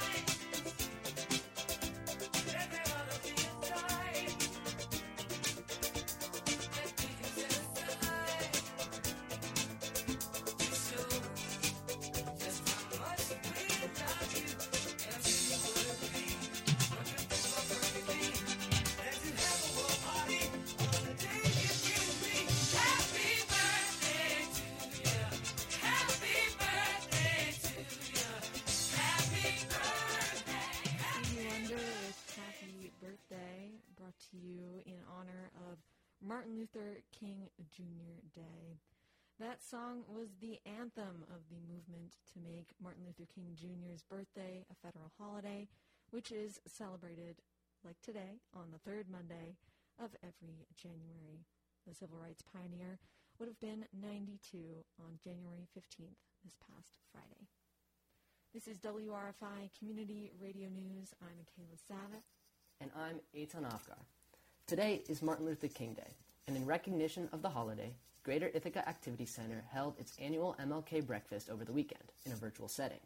Martin 36.29 36.53
Luther 36.61 37.01
King 37.09 37.49
Jr. 37.73 38.21
Day. 38.37 38.77
That 39.39 39.65
song 39.65 40.05
was 40.05 40.29
the 40.37 40.61
anthem 40.61 41.25
of 41.25 41.41
the 41.49 41.57
movement 41.65 42.21
to 42.33 42.37
make 42.37 42.69
Martin 42.77 43.01
Luther 43.01 43.25
King 43.33 43.57
Jr.'s 43.57 44.05
birthday 44.05 44.61
a 44.69 44.77
federal 44.77 45.09
holiday, 45.17 45.65
which 46.11 46.29
is 46.31 46.61
celebrated, 46.67 47.41
like 47.83 47.97
today, 48.05 48.37
on 48.53 48.69
the 48.69 48.77
third 48.77 49.09
Monday 49.09 49.57
of 49.97 50.13
every 50.21 50.69
January. 50.77 51.49
The 51.87 51.95
civil 51.95 52.21
rights 52.21 52.45
pioneer 52.45 52.99
would 53.39 53.49
have 53.49 53.59
been 53.59 53.89
92 53.89 54.85
on 55.01 55.17
January 55.23 55.65
15th, 55.73 56.21
this 56.45 56.53
past 56.61 56.93
Friday. 57.09 57.49
This 58.53 58.67
is 58.67 58.77
WRFI 58.77 59.73
Community 59.73 60.29
Radio 60.39 60.69
News. 60.69 61.09
I'm 61.25 61.41
Michaela 61.41 61.73
Savitt. 61.89 62.21
And 62.79 62.91
I'm 62.93 63.17
Eitan 63.33 63.65
Avgar. 63.65 64.05
Today 64.69 65.01
is 65.09 65.23
Martin 65.23 65.47
Luther 65.47 65.67
King 65.67 65.95
Day, 65.95 66.13
and 66.45 66.55
in 66.55 66.63
recognition 66.63 67.27
of 67.33 67.41
the 67.41 67.49
holiday, 67.49 67.91
Greater 68.21 68.51
Ithaca 68.53 68.87
Activity 68.87 69.25
Center 69.25 69.63
held 69.71 69.97
its 69.97 70.15
annual 70.21 70.55
MLK 70.61 71.07
breakfast 71.07 71.49
over 71.49 71.65
the 71.65 71.71
weekend 71.71 72.03
in 72.27 72.33
a 72.33 72.35
virtual 72.35 72.67
setting. 72.67 72.99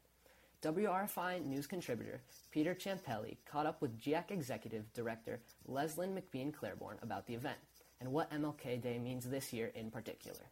WRFI 0.61 1.45
news 1.45 1.65
contributor 1.65 2.19
Peter 2.51 2.75
Champelli 2.75 3.37
caught 3.45 3.65
up 3.65 3.81
with 3.81 3.97
GIAC 3.97 4.31
Executive 4.31 4.91
Director 4.91 5.39
Leslyn 5.65 6.13
McBean 6.13 6.53
Claiborne 6.53 6.97
about 7.01 7.27
the 7.27 7.33
event 7.33 7.59
and 8.01 8.11
what 8.11 8.29
MLK 8.31 8.81
Day 8.81 8.99
means 8.99 9.23
this 9.23 9.53
year 9.53 9.71
in 9.73 9.89
particular. 9.89 10.43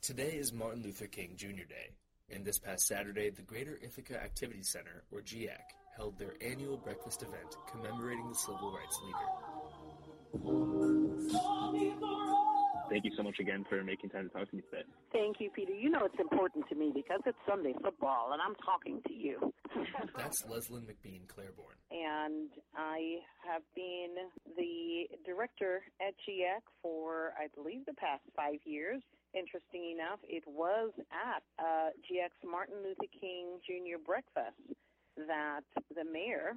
Today 0.00 0.38
is 0.38 0.54
Martin 0.54 0.84
Luther 0.84 1.06
King 1.06 1.34
Jr. 1.36 1.68
Day, 1.68 1.90
and 2.30 2.46
this 2.46 2.58
past 2.58 2.86
Saturday, 2.86 3.28
the 3.28 3.42
Greater 3.42 3.78
Ithaca 3.82 4.22
Activity 4.22 4.62
Center, 4.62 5.04
or 5.12 5.20
GIAC, 5.20 5.60
held 5.94 6.18
their 6.18 6.34
annual 6.40 6.78
breakfast 6.78 7.22
event 7.22 7.56
commemorating 7.70 8.28
the 8.28 8.34
civil 8.34 8.72
rights 8.72 8.98
leader. 9.04 9.55
Thank 12.88 13.04
you 13.04 13.10
so 13.16 13.22
much 13.24 13.38
again 13.40 13.64
for 13.68 13.82
making 13.82 14.10
time 14.10 14.28
to 14.28 14.32
talk 14.32 14.48
to 14.48 14.56
me 14.56 14.62
today. 14.70 14.84
Thank 15.12 15.40
you, 15.40 15.50
Peter. 15.50 15.72
You 15.74 15.90
know 15.90 16.04
it's 16.04 16.20
important 16.20 16.68
to 16.68 16.74
me 16.76 16.92
because 16.94 17.20
it's 17.26 17.36
Sunday 17.46 17.74
football 17.82 18.30
and 18.32 18.40
I'm 18.40 18.54
talking 18.64 19.02
to 19.08 19.12
you. 19.12 19.52
That's 20.16 20.42
Leslyn 20.44 20.86
McBean 20.86 21.26
Claiborne. 21.26 21.74
and 21.90 22.48
I 22.76 23.18
have 23.44 23.62
been 23.74 24.14
the 24.56 25.08
director 25.26 25.82
at 26.00 26.14
GIAC 26.24 26.62
for, 26.80 27.32
I 27.36 27.48
believe, 27.54 27.84
the 27.86 27.94
past 27.94 28.22
five 28.36 28.60
years. 28.64 29.02
Interesting 29.34 29.90
enough, 29.98 30.20
it 30.22 30.44
was 30.46 30.92
at 31.10 31.42
uh, 31.58 31.90
GIAC's 32.06 32.40
Martin 32.48 32.76
Luther 32.84 33.10
King 33.20 33.58
Jr. 33.66 33.98
breakfast 34.04 34.56
that 35.16 35.62
the 35.94 36.04
mayor 36.04 36.54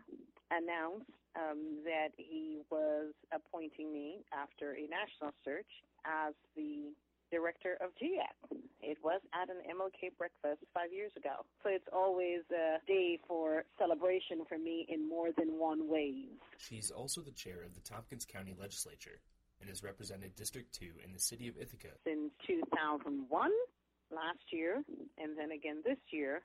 announced 0.51 1.09
um, 1.35 1.83
that 1.85 2.09
he 2.17 2.61
was 2.69 3.13
appointing 3.33 3.93
me 3.93 4.25
after 4.33 4.73
a 4.73 4.85
national 4.89 5.33
search 5.45 5.69
as 6.05 6.33
the 6.55 6.93
director 7.31 7.77
of 7.81 7.93
GIAC. 8.01 8.33
It 8.81 8.97
was 9.03 9.21
at 9.33 9.49
an 9.49 9.61
MLK 9.69 10.17
breakfast 10.17 10.65
five 10.73 10.91
years 10.91 11.11
ago. 11.15 11.45
So 11.63 11.69
it's 11.69 11.87
always 11.93 12.41
a 12.49 12.79
day 12.87 13.19
for 13.27 13.63
celebration 13.77 14.41
for 14.47 14.57
me 14.57 14.85
in 14.89 15.07
more 15.07 15.29
than 15.37 15.59
one 15.59 15.87
ways. 15.87 16.33
She's 16.57 16.89
also 16.89 17.21
the 17.21 17.31
chair 17.31 17.61
of 17.63 17.75
the 17.75 17.81
Tompkins 17.81 18.25
County 18.25 18.55
Legislature 18.59 19.21
and 19.61 19.69
has 19.69 19.83
represented 19.83 20.35
District 20.35 20.73
2 20.73 20.85
in 21.05 21.13
the 21.13 21.19
city 21.19 21.47
of 21.47 21.57
Ithaca. 21.57 21.89
Since 22.05 22.31
2001, 22.47 23.51
last 24.11 24.39
year, 24.51 24.81
and 25.17 25.37
then 25.37 25.51
again 25.51 25.81
this 25.85 25.99
year, 26.11 26.41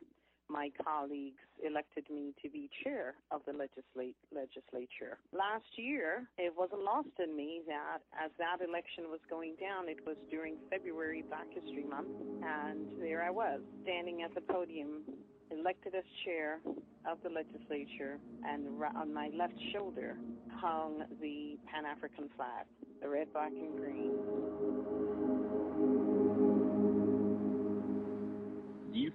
my 0.49 0.71
colleagues 0.83 1.41
elected 1.65 2.05
me 2.11 2.35
to 2.43 2.51
be 2.51 2.69
chair 2.83 3.15
of 3.31 3.41
the 3.47 3.53
legislate, 3.53 4.17
legislature. 4.35 5.19
Last 5.33 5.67
year, 5.77 6.29
it 6.39 6.53
wasn't 6.57 6.83
lost 6.83 7.09
on 7.21 7.37
me 7.37 7.63
that 7.67 7.99
as 8.13 8.31
that 8.39 8.61
election 8.61 9.11
was 9.11 9.21
going 9.31 9.57
down, 9.61 9.89
it 9.89 10.05
was 10.07 10.17
during 10.31 10.57
February 10.71 11.25
Black 11.27 11.49
History 11.53 11.85
Month, 11.85 12.09
and 12.43 12.87
there 13.01 13.23
I 13.23 13.31
was, 13.31 13.61
standing 13.83 14.23
at 14.23 14.35
the 14.35 14.41
podium, 14.41 15.03
elected 15.51 15.95
as 15.95 16.05
chair 16.25 16.61
of 17.09 17.19
the 17.23 17.31
legislature, 17.31 18.19
and 18.47 18.67
on 18.97 19.13
my 19.13 19.31
left 19.37 19.55
shoulder 19.73 20.17
hung 20.57 21.05
the 21.21 21.57
Pan 21.71 21.85
African 21.85 22.29
flag, 22.37 22.67
the 23.03 23.09
red, 23.09 23.33
black, 23.33 23.53
and 23.53 23.77
green. 23.77 24.13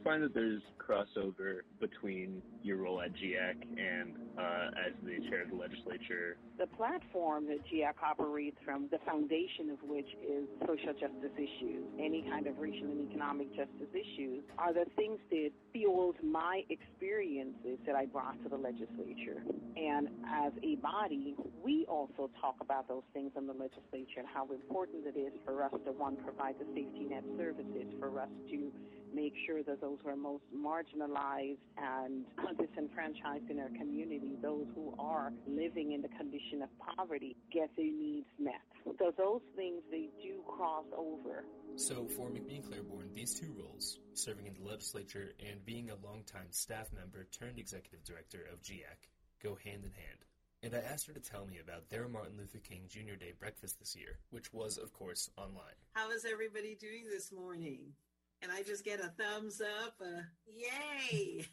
Find 0.04 0.24
that 0.24 0.34
there's 0.34 0.62
crossover 0.80 1.62
between 1.80 2.42
your 2.64 2.78
role 2.78 3.02
at 3.02 3.14
GIAC 3.14 3.56
and 3.78 4.16
uh, 4.38 4.88
as 4.88 4.94
the 5.04 5.18
chair 5.30 5.44
of 5.44 5.50
the 5.50 5.56
legislature? 5.56 6.38
The 6.58 6.68
platform 6.68 7.48
that 7.48 7.60
GIAC 7.66 7.94
operates 8.04 8.58
from, 8.66 8.88
the 8.92 8.98
foundation 9.06 9.70
of 9.72 9.78
which 9.88 10.08
is 10.24 10.46
social 10.66 10.94
justice 10.94 11.36
issues, 11.38 11.86
any 12.00 12.26
kind 12.30 12.48
of 12.48 12.58
racial 12.58 12.86
and 12.86 13.10
economic 13.10 13.50
justice 13.56 13.92
issues, 13.94 14.44
are 14.58 14.74
the 14.74 14.86
things 14.96 15.20
that 15.30 15.52
fueled 15.72 16.16
my 16.24 16.64
experiences 16.70 17.78
that 17.86 17.96
I 17.96 18.06
brought 18.06 18.42
to 18.44 18.50
the 18.50 18.58
legislature. 18.58 19.44
And 19.78 20.10
as 20.28 20.52
a 20.64 20.76
body, 20.78 21.36
we 21.64 21.86
also 21.88 22.30
talk 22.42 22.56
about 22.62 22.88
those 22.88 23.04
things 23.14 23.32
in 23.38 23.48
the 23.48 23.54
legislature 23.54 24.20
and 24.20 24.28
how 24.28 24.50
important 24.52 25.06
it 25.06 25.18
is 25.18 25.34
for 25.46 25.64
us 25.64 25.72
to, 25.86 25.92
one, 25.92 26.18
provide 26.18 26.56
the 26.60 26.66
safety 26.74 27.08
net 27.10 27.24
services, 27.38 27.88
for 28.00 28.20
us 28.20 28.30
to 28.52 28.72
make 29.14 29.34
sure 29.46 29.64
that 29.64 29.82
those 29.82 29.98
who 30.04 30.10
are 30.10 30.16
most 30.16 30.44
marginalized 30.56 31.58
and 31.78 32.26
disenfranchised 32.58 33.50
in 33.50 33.60
our 33.60 33.70
community, 33.70 34.36
those 34.42 34.66
who 34.76 34.94
are 35.00 35.32
living 35.48 35.94
in 35.94 36.02
the 36.02 36.10
condition 36.10 36.62
of 36.62 36.70
poverty, 36.96 37.36
get 37.52 37.70
their 37.76 37.86
needs 37.86 38.28
met. 38.40 38.62
So 38.98 39.12
those 39.18 39.42
things, 39.56 39.82
they 39.92 40.10
do 40.22 40.42
cross 40.48 40.86
over. 40.98 41.44
So, 41.76 42.08
for 42.08 42.30
McBean 42.30 42.68
Claiborne, 42.68 43.12
these 43.14 43.40
two 43.40 43.54
roles, 43.58 44.00
serving 44.14 44.48
in 44.48 44.54
the 44.54 44.68
legislature 44.70 45.32
and 45.40 45.64
being 45.66 45.90
a 45.90 46.06
longtime 46.06 46.52
staff 46.52 46.90
member 46.94 47.28
turned 47.32 47.60
executive 47.60 48.04
director 48.04 48.46
of 48.52 48.62
GIAC, 48.62 49.08
go 49.42 49.58
hand 49.64 49.86
in 49.86 49.92
hand. 49.92 50.26
And 50.62 50.76
I 50.76 50.80
asked 50.92 51.08
her 51.08 51.14
to 51.14 51.22
tell 51.22 51.46
me 51.46 51.60
about 51.64 51.90
their 51.90 52.10
Martin 52.10 52.36
Luther 52.38 52.58
King 52.58 52.82
Jr. 52.90 53.16
Day 53.18 53.34
breakfast 53.40 53.80
this 53.80 53.96
year, 53.96 54.20
which 54.32 54.52
was, 54.52 54.78
of 54.78 54.92
course, 54.92 55.30
online. 55.38 55.78
How 55.94 56.12
is 56.12 56.26
everybody 56.26 56.76
doing 56.76 57.06
this 57.10 57.32
morning? 57.32 57.94
And 58.42 58.52
I 58.52 58.64
just 58.64 58.86
get 58.86 59.00
a 59.00 59.12
thumbs 59.22 59.62
up, 59.62 60.00
a 60.02 60.24
yay! 60.48 61.46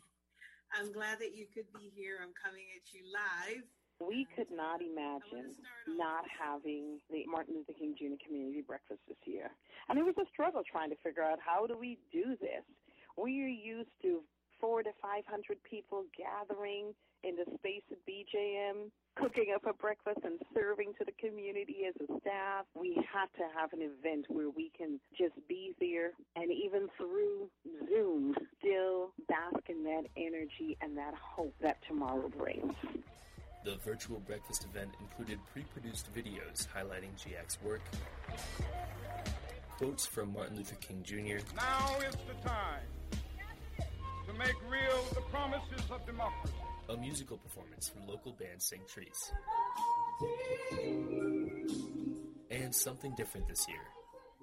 I'm 0.75 0.93
glad 0.93 1.19
that 1.21 1.35
you 1.35 1.47
could 1.53 1.67
be 1.73 1.91
here. 1.95 2.19
I'm 2.23 2.35
coming 2.37 2.67
at 2.75 2.93
you 2.95 3.03
live 3.11 3.65
We 3.99 4.27
could 4.37 4.51
not 4.55 4.83
imagine 4.83 5.57
not 5.89 6.25
having 6.29 7.01
the 7.11 7.25
Martin 7.27 7.55
Luther 7.57 7.73
King 7.79 7.95
Jr. 7.99 8.19
Community 8.25 8.63
Breakfast 8.63 9.01
this 9.09 9.19
year. 9.25 9.51
And 9.89 9.99
it 9.99 10.05
was 10.05 10.15
a 10.19 10.29
struggle 10.33 10.63
trying 10.63 10.91
to 10.91 10.97
figure 11.03 11.23
out 11.23 11.39
how 11.41 11.67
do 11.67 11.77
we 11.79 11.99
do 12.13 12.37
this. 12.41 12.63
We 13.17 13.43
are 13.43 13.49
used 13.49 13.95
to 14.03 14.21
four 14.61 14.83
to 14.83 14.91
500 15.01 15.25
people 15.65 16.05
gathering 16.17 16.93
in 17.25 17.37
the 17.37 17.47
space 17.59 17.85
of 17.91 17.99
BJM, 18.07 18.91
cooking 19.17 19.53
up 19.55 19.67
a 19.67 19.73
breakfast 19.73 20.21
and 20.25 20.39
serving 20.55 20.93
to 20.99 21.05
the 21.05 21.13
community 21.13 21.87
as 21.89 21.95
a 22.01 22.21
staff. 22.21 22.65
We 22.75 22.95
had 22.95 23.27
to 23.39 23.45
have 23.59 23.73
an 23.73 23.81
event 23.83 24.27
where 24.29 24.51
we 24.51 24.71
can 24.77 25.01
just 25.17 25.35
be 25.49 25.75
there 25.81 26.11
and 26.37 26.53
even 26.53 26.89
through 26.97 27.49
Zoom 27.89 28.35
still 28.59 29.13
bask 29.29 29.69
in 29.69 29.83
that 29.85 30.05
energy 30.17 30.77
and 30.81 30.97
that 30.97 31.15
hope 31.15 31.55
that 31.63 31.79
tomorrow 31.89 32.31
brings. 32.37 32.75
The 33.65 33.77
virtual 33.85 34.21
breakfast 34.21 34.65
event 34.65 34.91
included 35.01 35.41
pre 35.53 35.63
produced 35.63 36.13
videos 36.15 36.69
highlighting 36.69 37.11
GIAC's 37.17 37.59
work, 37.65 37.81
quotes 39.77 40.07
from 40.07 40.33
Martin 40.33 40.57
Luther 40.57 40.77
King 40.77 41.03
Jr., 41.03 41.45
Now 41.57 41.99
is 42.07 42.15
the 42.29 42.49
time 42.49 42.85
to 44.29 44.33
make 44.35 44.55
real 44.71 45.03
the 45.15 45.21
promises 45.33 45.91
of 45.91 46.05
democracy. 46.07 46.55
A 46.89 46.97
musical 46.97 47.37
performance 47.37 47.89
from 47.89 48.07
local 48.07 48.33
band. 48.33 48.61
Trees, 48.87 49.33
and 52.51 52.75
something 52.75 53.13
different 53.17 53.49
this 53.49 53.67
year 53.69 53.83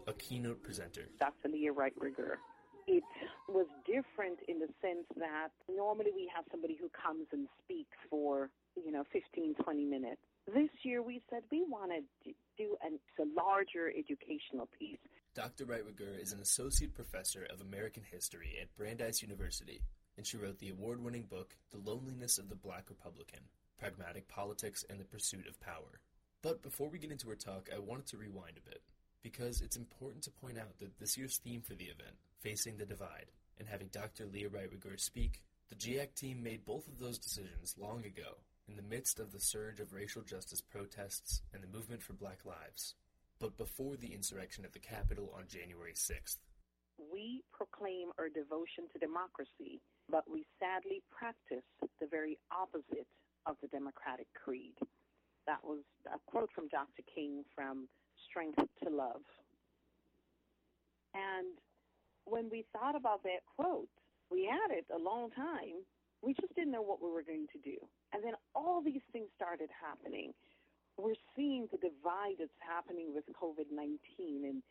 a 0.08 0.14
keynote 0.14 0.62
presenter. 0.64 1.08
Dr. 1.20 1.50
Leah 1.50 1.72
Wright 1.72 1.94
Rigueur. 1.98 2.38
It 2.86 3.04
was 3.48 3.68
different 3.86 4.40
in 4.48 4.60
the 4.60 4.68
sense 4.82 5.08
that 5.16 5.50
normally 5.74 6.12
we 6.14 6.30
have 6.36 6.44
somebody 6.52 6.78
who 6.80 6.90
comes 6.90 7.28
and 7.32 7.48
speaks 7.64 7.96
for, 8.10 8.50
you 8.76 8.92
know, 8.92 9.04
15, 9.14 9.56
20 9.56 9.86
minutes. 9.86 10.20
This 10.54 10.70
year 10.84 11.02
we 11.02 11.22
said 11.30 11.44
we 11.50 11.64
want 11.64 11.92
to 11.92 12.34
do 12.58 12.76
an, 12.84 13.00
a 13.20 13.42
larger 13.42 13.88
educational 13.88 14.68
piece. 14.78 15.00
Dr. 15.34 15.66
Wright 15.66 15.86
Rigueur 15.86 16.20
is 16.22 16.34
an 16.34 16.42
associate 16.42 16.94
professor 16.94 17.48
of 17.50 17.62
American 17.62 18.04
history 18.12 18.58
at 18.62 18.76
Brandeis 18.76 19.22
University, 19.22 19.82
and 20.18 20.26
she 20.26 20.38
wrote 20.38 20.60
the 20.60 20.70
award 20.70 21.04
winning 21.04 21.24
book, 21.24 21.56
The 21.72 21.78
Loneliness 21.78 22.38
of 22.38 22.50
the 22.50 22.56
Black 22.56 22.90
Republican 22.90 23.42
Pragmatic 23.78 24.28
Politics 24.28 24.86
and 24.90 25.00
the 25.00 25.06
Pursuit 25.06 25.48
of 25.48 25.60
Power. 25.60 26.00
But 26.42 26.62
before 26.62 26.90
we 26.90 27.00
get 27.00 27.12
into 27.12 27.30
her 27.30 27.36
talk, 27.36 27.70
I 27.74 27.80
wanted 27.80 28.06
to 28.08 28.18
rewind 28.18 28.58
a 28.58 28.70
bit, 28.70 28.82
because 29.22 29.62
it's 29.62 29.76
important 29.76 30.24
to 30.24 30.32
point 30.32 30.58
out 30.58 30.78
that 30.80 31.00
this 31.00 31.18
year's 31.18 31.38
theme 31.38 31.62
for 31.62 31.74
the 31.74 31.86
event, 31.86 32.16
Facing 32.40 32.78
the 32.78 32.86
Divide, 32.86 33.32
and 33.58 33.68
having 33.68 33.88
Dr. 33.88 34.26
Leah 34.26 34.50
Wright 34.50 34.70
Rigueur 34.72 34.98
speak, 34.98 35.42
the 35.70 35.76
GIAC 35.76 36.14
team 36.16 36.44
made 36.44 36.66
both 36.66 36.88
of 36.88 37.00
those 37.00 37.18
decisions 37.18 37.76
long 37.78 38.06
ago, 38.06 38.38
in 38.68 38.76
the 38.76 38.82
midst 38.82 39.20
of 39.20 39.32
the 39.32 39.40
surge 39.40 39.80
of 39.80 39.94
racial 39.94 40.22
justice 40.22 40.62
protests 40.62 41.42
and 41.54 41.62
the 41.64 41.68
movement 41.68 42.02
for 42.02 42.14
black 42.14 42.40
lives, 42.46 42.96
but 43.40 43.58
before 43.58 43.96
the 43.96 44.14
insurrection 44.14 44.64
at 44.64 44.74
the 44.74 44.80
Capitol 44.80 45.34
on 45.38 45.44
January 45.48 45.94
6th. 45.94 46.38
We 47.12 47.44
proclaim 47.52 48.12
our 48.20 48.30
devotion 48.30 48.88
to 48.94 49.00
democracy, 49.00 49.82
but 50.10 50.24
we 50.30 50.46
sadly 50.60 51.02
practice 51.12 51.66
the 52.00 52.08
very 52.08 52.38
opposite 52.52 53.08
of 53.46 53.56
the 53.62 53.68
Democratic 53.68 54.28
creed. 54.34 54.76
That 55.48 55.64
was 55.64 55.84
a 56.08 56.20
quote 56.32 56.50
from 56.56 56.68
Dr. 56.70 57.04
King 57.14 57.44
from 57.56 57.88
Strength 58.30 58.64
to 58.84 58.90
Love. 58.90 59.26
And 61.14 61.60
when 62.26 62.50
we 62.50 62.66
thought 62.74 62.96
about 62.96 63.24
that 63.24 63.44
quote, 63.56 63.90
we 64.32 64.50
had 64.50 64.76
it 64.76 64.86
a 64.94 64.98
long 64.98 65.30
time. 65.32 65.84
We 66.22 66.34
just 66.34 66.56
didn't 66.56 66.72
know 66.72 66.82
what 66.82 67.04
we 67.04 67.12
were 67.12 67.22
going 67.22 67.48
to 67.52 67.60
do. 67.60 67.76
And 68.14 68.24
then 68.24 68.34
all 68.56 68.82
these 68.82 69.04
things 69.12 69.28
started 69.36 69.70
happening. 69.76 70.34
We're 70.98 71.20
seeing 71.36 71.68
the 71.72 71.78
divide 71.78 72.40
that's 72.40 72.62
happening 72.64 73.14
with 73.14 73.26
COVID 73.36 73.68
19 73.70 74.00
and, 74.46 74.64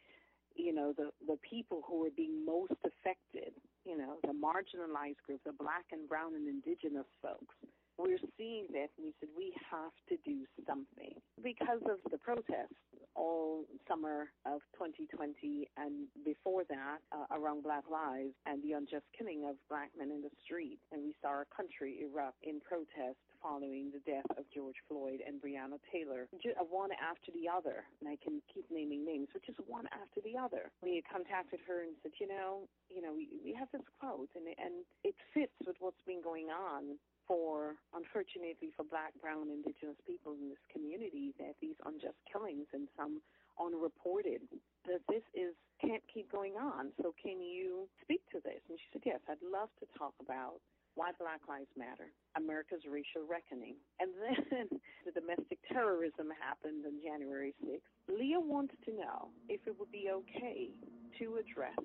you 0.57 0.75
know, 0.75 0.93
the, 0.97 1.11
the 1.27 1.39
people 1.49 1.83
who 1.87 2.05
are 2.07 2.15
being 2.17 2.45
most 2.45 2.73
affected, 2.85 3.53
you 3.85 3.97
know, 3.97 4.17
the 4.23 4.35
marginalized 4.35 5.21
group, 5.27 5.41
the 5.45 5.53
black 5.53 5.85
and 5.93 6.09
brown 6.09 6.35
and 6.35 6.49
indigenous 6.49 7.09
folks. 7.21 7.55
We're 7.99 8.19
seeing 8.39 8.67
that, 8.73 8.89
and 8.97 9.07
we 9.07 9.13
said 9.21 9.29
we 9.37 9.53
have 9.71 9.93
to 10.09 10.17
do 10.25 10.45
something 10.67 11.15
because 11.45 11.83
of 11.85 12.01
the 12.11 12.19
protests 12.19 12.81
all 13.15 13.65
summer 13.89 14.31
of 14.47 14.61
2020 14.79 15.69
and 15.77 16.09
before 16.25 16.65
that 16.69 16.99
uh, 17.13 17.29
around 17.35 17.63
Black 17.63 17.85
Lives 17.91 18.35
and 18.47 18.63
the 18.63 18.73
unjust 18.73 19.05
killing 19.17 19.45
of 19.49 19.57
black 19.69 19.91
men 19.99 20.11
in 20.11 20.23
the 20.23 20.33
street. 20.45 20.79
And 20.93 21.03
we 21.05 21.15
saw 21.21 21.29
our 21.29 21.47
country 21.55 22.01
erupt 22.03 22.41
in 22.43 22.61
protest 22.61 23.21
following 23.43 23.91
the 23.91 24.03
death 24.07 24.29
of 24.39 24.47
George 24.55 24.79
Floyd 24.87 25.19
and 25.27 25.43
Breonna 25.43 25.83
Taylor, 25.91 26.31
one 26.71 26.95
after 26.97 27.35
the 27.35 27.51
other. 27.51 27.85
And 28.01 28.09
I 28.09 28.17
can 28.23 28.41
keep 28.49 28.65
naming 28.71 29.05
names, 29.05 29.29
but 29.33 29.43
just 29.45 29.59
one 29.67 29.85
after 29.91 30.23
the 30.23 30.39
other. 30.39 30.71
We 30.83 31.03
contacted 31.05 31.61
her 31.67 31.83
and 31.83 31.93
said, 32.03 32.13
you 32.23 32.31
know, 32.31 32.71
you 32.89 33.03
know, 33.03 33.13
we, 33.13 33.29
we 33.45 33.53
have 33.59 33.69
this 33.73 33.85
quote, 33.99 34.31
and 34.39 34.47
and 34.59 34.87
it 35.05 35.15
fits 35.35 35.55
with 35.67 35.77
what's 35.81 36.01
been 36.07 36.23
going 36.23 36.49
on 36.49 36.99
for, 37.27 37.77
unfortunately, 37.95 38.75
for 38.77 38.85
black, 38.85 39.13
brown, 39.21 39.49
indigenous 39.49 39.99
people 40.07 40.35
in 40.35 40.49
this 40.51 40.63
community, 40.73 41.35
that 41.39 41.55
these 41.61 41.79
unjust 41.87 42.19
killings 42.31 42.67
and 42.73 42.89
some 42.97 43.23
unreported, 43.61 44.43
that 44.89 45.05
this 45.09 45.25
is 45.35 45.55
can't 45.83 46.03
keep 46.07 46.31
going 46.31 46.55
on. 46.55 46.95
So 47.03 47.13
can 47.19 47.43
you 47.43 47.91
speak 48.03 48.23
to 48.31 48.39
this? 48.41 48.63
And 48.71 48.79
she 48.79 48.87
said, 48.95 49.03
yes, 49.05 49.21
I'd 49.27 49.43
love 49.43 49.69
to 49.83 49.87
talk 49.99 50.15
about 50.23 50.63
why 50.95 51.11
Black 51.19 51.41
Lives 51.49 51.73
Matter, 51.75 52.13
America's 52.37 52.85
racial 52.87 53.27
reckoning. 53.27 53.75
And 53.99 54.13
then 54.15 54.69
the 55.07 55.13
domestic 55.13 55.59
terrorism 55.67 56.31
happened 56.39 56.85
on 56.87 57.03
January 57.03 57.55
6th. 57.65 57.89
Leah 58.07 58.41
wants 58.41 58.75
to 58.87 58.93
know 58.93 59.33
if 59.49 59.61
it 59.67 59.75
would 59.79 59.91
be 59.91 60.13
okay 60.13 60.71
to 61.19 61.41
address 61.41 61.81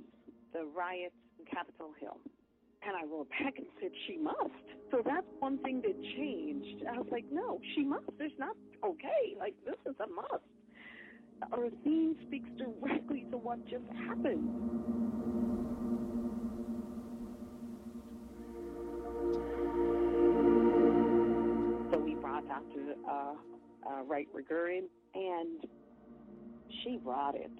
the 0.53 0.67
riots 0.75 1.17
in 1.39 1.45
Capitol 1.45 1.91
Hill. 1.99 2.19
And 2.85 2.95
I 2.95 3.03
wrote 3.03 3.29
back 3.29 3.57
and 3.57 3.67
said, 3.81 3.91
she 4.07 4.17
must. 4.17 4.37
So 4.91 5.01
that's 5.05 5.25
one 5.39 5.57
thing 5.59 5.81
that 5.81 6.01
changed. 6.15 6.85
I 6.87 6.97
was 6.97 7.07
like, 7.11 7.25
no, 7.31 7.59
she 7.75 7.83
must. 7.83 8.05
It's 8.19 8.33
not 8.39 8.55
okay. 8.83 9.35
Like, 9.37 9.55
this 9.65 9.75
is 9.85 9.95
a 9.99 10.07
must. 10.07 10.43
Our 11.51 11.69
theme 11.83 12.15
speaks 12.27 12.49
directly 12.57 13.25
to 13.31 13.37
what 13.37 13.63
just 13.67 13.85
happened. 14.07 14.49
So 21.91 21.99
we 21.99 22.15
brought 22.15 22.47
Dr. 22.47 22.95
Uh, 23.09 23.33
uh, 23.87 24.03
Wright 24.03 24.27
Rigueur 24.33 24.69
in, 24.69 24.87
and 25.13 25.65
she 26.83 26.97
brought 27.03 27.35
it. 27.35 27.51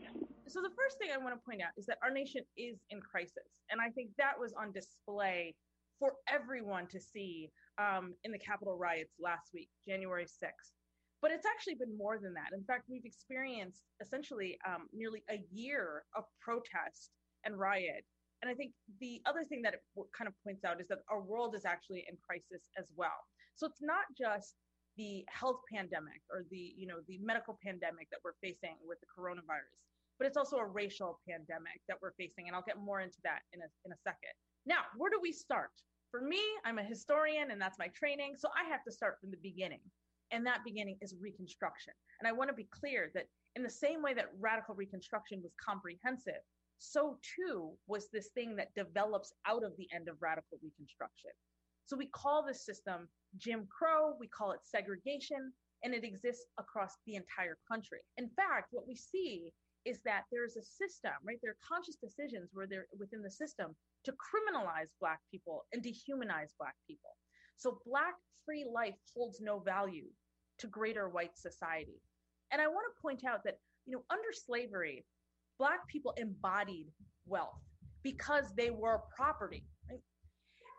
So 0.50 0.62
the 0.62 0.72
first 0.80 0.98
thing 0.98 1.10
I 1.14 1.20
want 1.20 1.36
to 1.36 1.44
point 1.44 1.62
out 1.62 1.76
is 1.76 1.86
that 1.88 2.00
our 2.02 2.12
nation 2.12 2.42
is 2.56 2.80
in 2.90 3.02
crisis, 3.02 3.52
and 3.70 3.82
I 3.82 3.90
think 3.92 4.12
that 4.18 4.40
was 4.40 4.54
on 4.56 4.72
display 4.72 5.56
for 6.00 6.14
everyone 6.32 6.88
to 6.88 7.00
see 7.00 7.52
um, 7.78 8.14
in 8.24 8.32
the 8.32 8.40
Capitol 8.40 8.78
riots 8.78 9.16
last 9.20 9.52
week, 9.54 9.68
January 9.88 10.26
6th. 10.26 10.72
But 11.22 11.32
it's 11.32 11.46
actually 11.46 11.76
been 11.76 11.98
more 11.98 12.20
than 12.22 12.34
that. 12.36 12.56
In 12.56 12.64
fact, 12.64 12.86
we've 12.88 13.04
experienced 13.04 13.82
essentially 14.00 14.58
um, 14.66 14.88
nearly 14.94 15.24
a 15.30 15.44
year 15.52 16.04
of 16.16 16.24
protest 16.40 17.12
and 17.44 17.60
riot. 17.60 18.06
And 18.42 18.50
I 18.50 18.54
think 18.54 18.72
the 19.02 19.20
other 19.26 19.44
thing 19.44 19.64
that 19.64 19.74
it 19.74 19.82
kind 20.16 20.30
of 20.30 20.34
points 20.46 20.64
out 20.64 20.80
is 20.80 20.88
that 20.88 21.00
our 21.10 21.20
world 21.20 21.56
is 21.56 21.66
actually 21.66 22.06
in 22.08 22.16
crisis 22.24 22.70
as 22.78 22.86
well. 22.96 23.26
So 23.56 23.66
it's 23.66 23.82
not 23.82 24.06
just 24.16 24.54
the 24.96 25.26
health 25.28 25.62
pandemic 25.74 26.22
or 26.32 26.46
the 26.50 26.74
you 26.78 26.88
know 26.88 27.02
the 27.08 27.20
medical 27.22 27.58
pandemic 27.64 28.10
that 28.10 28.18
we're 28.26 28.38
facing 28.42 28.78
with 28.86 28.98
the 29.02 29.10
coronavirus 29.10 29.78
but 30.18 30.28
it's 30.28 30.38
also 30.38 30.58
a 30.58 30.66
racial 30.66 31.20
pandemic 31.28 31.82
that 31.88 31.98
we're 32.02 32.14
facing 32.14 32.48
and 32.48 32.56
i'll 32.56 32.68
get 32.68 32.80
more 32.80 33.02
into 33.02 33.18
that 33.24 33.40
in 33.54 33.62
a, 33.62 33.70
in 33.86 33.92
a 33.92 33.98
second. 34.04 34.34
Now 34.66 34.82
where 34.98 35.10
do 35.10 35.20
we 35.22 35.32
start? 35.32 35.72
For 36.12 36.22
me 36.22 36.42
i'm 36.66 36.80
a 36.80 36.84
historian 36.84 37.52
and 37.52 37.62
that's 37.62 37.80
my 37.80 37.90
training 37.90 38.36
so 38.38 38.50
i 38.56 38.68
have 38.70 38.84
to 38.84 38.92
start 38.92 39.18
from 39.20 39.32
the 39.32 39.42
beginning 39.42 39.82
and 40.32 40.46
that 40.46 40.66
beginning 40.66 40.98
is 41.02 41.16
reconstruction. 41.22 41.94
And 42.20 42.28
i 42.28 42.32
want 42.32 42.50
to 42.50 42.56
be 42.56 42.68
clear 42.72 43.12
that 43.16 43.26
in 43.56 43.64
the 43.64 43.70
same 43.70 44.02
way 44.02 44.14
that 44.14 44.32
radical 44.40 44.76
reconstruction 44.76 45.42
was 45.42 45.54
comprehensive 45.64 46.42
so 46.80 47.18
too 47.36 47.72
was 47.88 48.10
this 48.10 48.30
thing 48.30 48.56
that 48.56 48.74
develops 48.76 49.34
out 49.46 49.64
of 49.64 49.76
the 49.78 49.88
end 49.94 50.08
of 50.08 50.22
radical 50.22 50.60
reconstruction. 50.62 51.32
So 51.86 51.98
we 51.98 52.08
call 52.08 52.44
this 52.44 52.66
system 52.66 53.08
Jim 53.38 53.68
Crow, 53.68 54.16
we 54.20 54.28
call 54.28 54.52
it 54.52 54.60
segregation, 54.64 55.52
and 55.84 55.94
it 55.94 56.04
exists 56.04 56.46
across 56.58 56.96
the 57.06 57.16
entire 57.16 57.58
country. 57.68 58.00
In 58.18 58.30
fact, 58.30 58.68
what 58.72 58.88
we 58.88 58.96
see 58.96 59.52
is 59.86 60.00
that 60.06 60.24
there's 60.32 60.58
a 60.58 60.64
system, 60.64 61.12
right? 61.26 61.38
There 61.42 61.52
are 61.52 61.68
conscious 61.68 61.96
decisions 61.96 62.50
where 62.54 62.68
they're 62.68 62.88
within 62.98 63.22
the 63.22 63.32
system 63.32 63.76
to 64.06 64.12
criminalize 64.12 64.90
Black 65.00 65.20
people 65.32 65.66
and 65.74 65.84
dehumanize 65.84 66.52
Black 66.60 66.76
people. 66.88 67.12
So 67.58 67.80
Black 67.86 68.16
free 68.46 68.66
life 68.72 68.96
holds 69.16 69.40
no 69.42 69.60
value 69.60 70.06
to 70.60 70.68
greater 70.68 71.10
white 71.10 71.38
society. 71.38 72.02
And 72.52 72.62
I 72.62 72.68
want 72.68 72.86
to 72.88 73.02
point 73.02 73.24
out 73.26 73.44
that, 73.44 73.60
you 73.86 73.94
know, 73.94 74.04
under 74.10 74.32
slavery, 74.34 75.06
Black 75.60 75.88
people 75.88 76.14
embodied 76.18 76.88
wealth 77.26 77.60
because 78.04 78.46
they 78.56 78.70
were 78.70 79.02
property. 79.16 79.64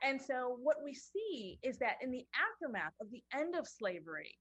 And 0.02 0.20
so 0.20 0.56
what 0.62 0.76
we 0.84 0.94
see 0.94 1.58
is 1.62 1.78
that 1.78 1.96
in 2.02 2.10
the 2.10 2.24
aftermath 2.34 2.92
of 3.00 3.10
the 3.10 3.22
end 3.34 3.54
of 3.56 3.66
slavery, 3.66 4.36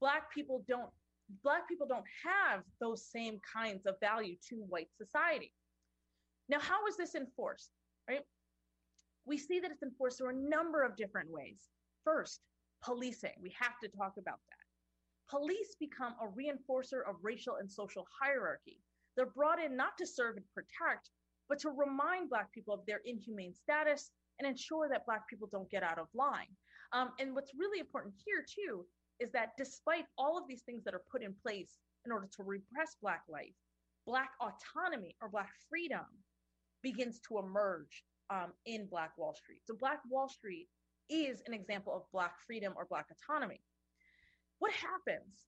black 0.00 0.32
people 0.34 0.64
don't 0.68 0.90
black 1.42 1.68
people 1.68 1.86
don't 1.86 2.06
have 2.24 2.62
those 2.80 3.04
same 3.04 3.38
kinds 3.54 3.86
of 3.86 4.00
value 4.00 4.36
to 4.48 4.56
white 4.68 4.88
society. 4.96 5.52
Now, 6.48 6.58
how 6.60 6.86
is 6.86 6.96
this 6.96 7.14
enforced? 7.14 7.70
Right? 8.08 8.22
We 9.26 9.36
see 9.36 9.60
that 9.60 9.70
it's 9.70 9.82
enforced 9.82 10.18
through 10.18 10.30
a 10.30 10.48
number 10.48 10.82
of 10.82 10.96
different 10.96 11.30
ways. 11.30 11.68
First, 12.04 12.40
policing. 12.82 13.34
We 13.42 13.54
have 13.60 13.78
to 13.82 13.88
talk 13.88 14.14
about 14.18 14.40
that. 14.48 15.28
Police 15.28 15.76
become 15.78 16.14
a 16.22 16.26
reinforcer 16.26 17.00
of 17.06 17.16
racial 17.22 17.56
and 17.56 17.70
social 17.70 18.06
hierarchy. 18.18 18.80
They're 19.16 19.26
brought 19.26 19.62
in 19.62 19.76
not 19.76 19.98
to 19.98 20.06
serve 20.06 20.36
and 20.36 20.46
protect, 20.54 21.10
but 21.48 21.58
to 21.60 21.70
remind 21.70 22.30
Black 22.30 22.50
people 22.52 22.72
of 22.72 22.86
their 22.86 23.00
inhumane 23.04 23.54
status 23.54 24.10
and 24.38 24.48
ensure 24.48 24.88
that 24.88 25.04
Black 25.04 25.28
people 25.28 25.48
don't 25.50 25.70
get 25.70 25.82
out 25.82 25.98
of 25.98 26.06
line. 26.14 26.48
Um, 26.92 27.10
and 27.20 27.34
what's 27.34 27.52
really 27.58 27.80
important 27.80 28.14
here, 28.24 28.44
too, 28.48 28.86
is 29.20 29.30
that 29.32 29.50
despite 29.56 30.04
all 30.16 30.38
of 30.38 30.44
these 30.48 30.62
things 30.62 30.84
that 30.84 30.94
are 30.94 31.02
put 31.10 31.22
in 31.22 31.34
place 31.42 31.78
in 32.06 32.12
order 32.12 32.28
to 32.36 32.42
repress 32.42 32.96
Black 33.02 33.22
life, 33.28 33.54
Black 34.06 34.30
autonomy 34.40 35.14
or 35.20 35.28
Black 35.28 35.50
freedom 35.68 36.06
begins 36.82 37.20
to 37.28 37.38
emerge 37.38 38.04
um, 38.30 38.52
in 38.66 38.86
Black 38.86 39.16
Wall 39.18 39.34
Street. 39.34 39.60
So, 39.64 39.74
Black 39.78 40.00
Wall 40.08 40.28
Street 40.28 40.68
is 41.10 41.42
an 41.46 41.54
example 41.54 41.94
of 41.94 42.02
Black 42.12 42.32
freedom 42.46 42.72
or 42.76 42.86
Black 42.88 43.06
autonomy. 43.10 43.60
What 44.58 44.72
happens? 44.72 45.44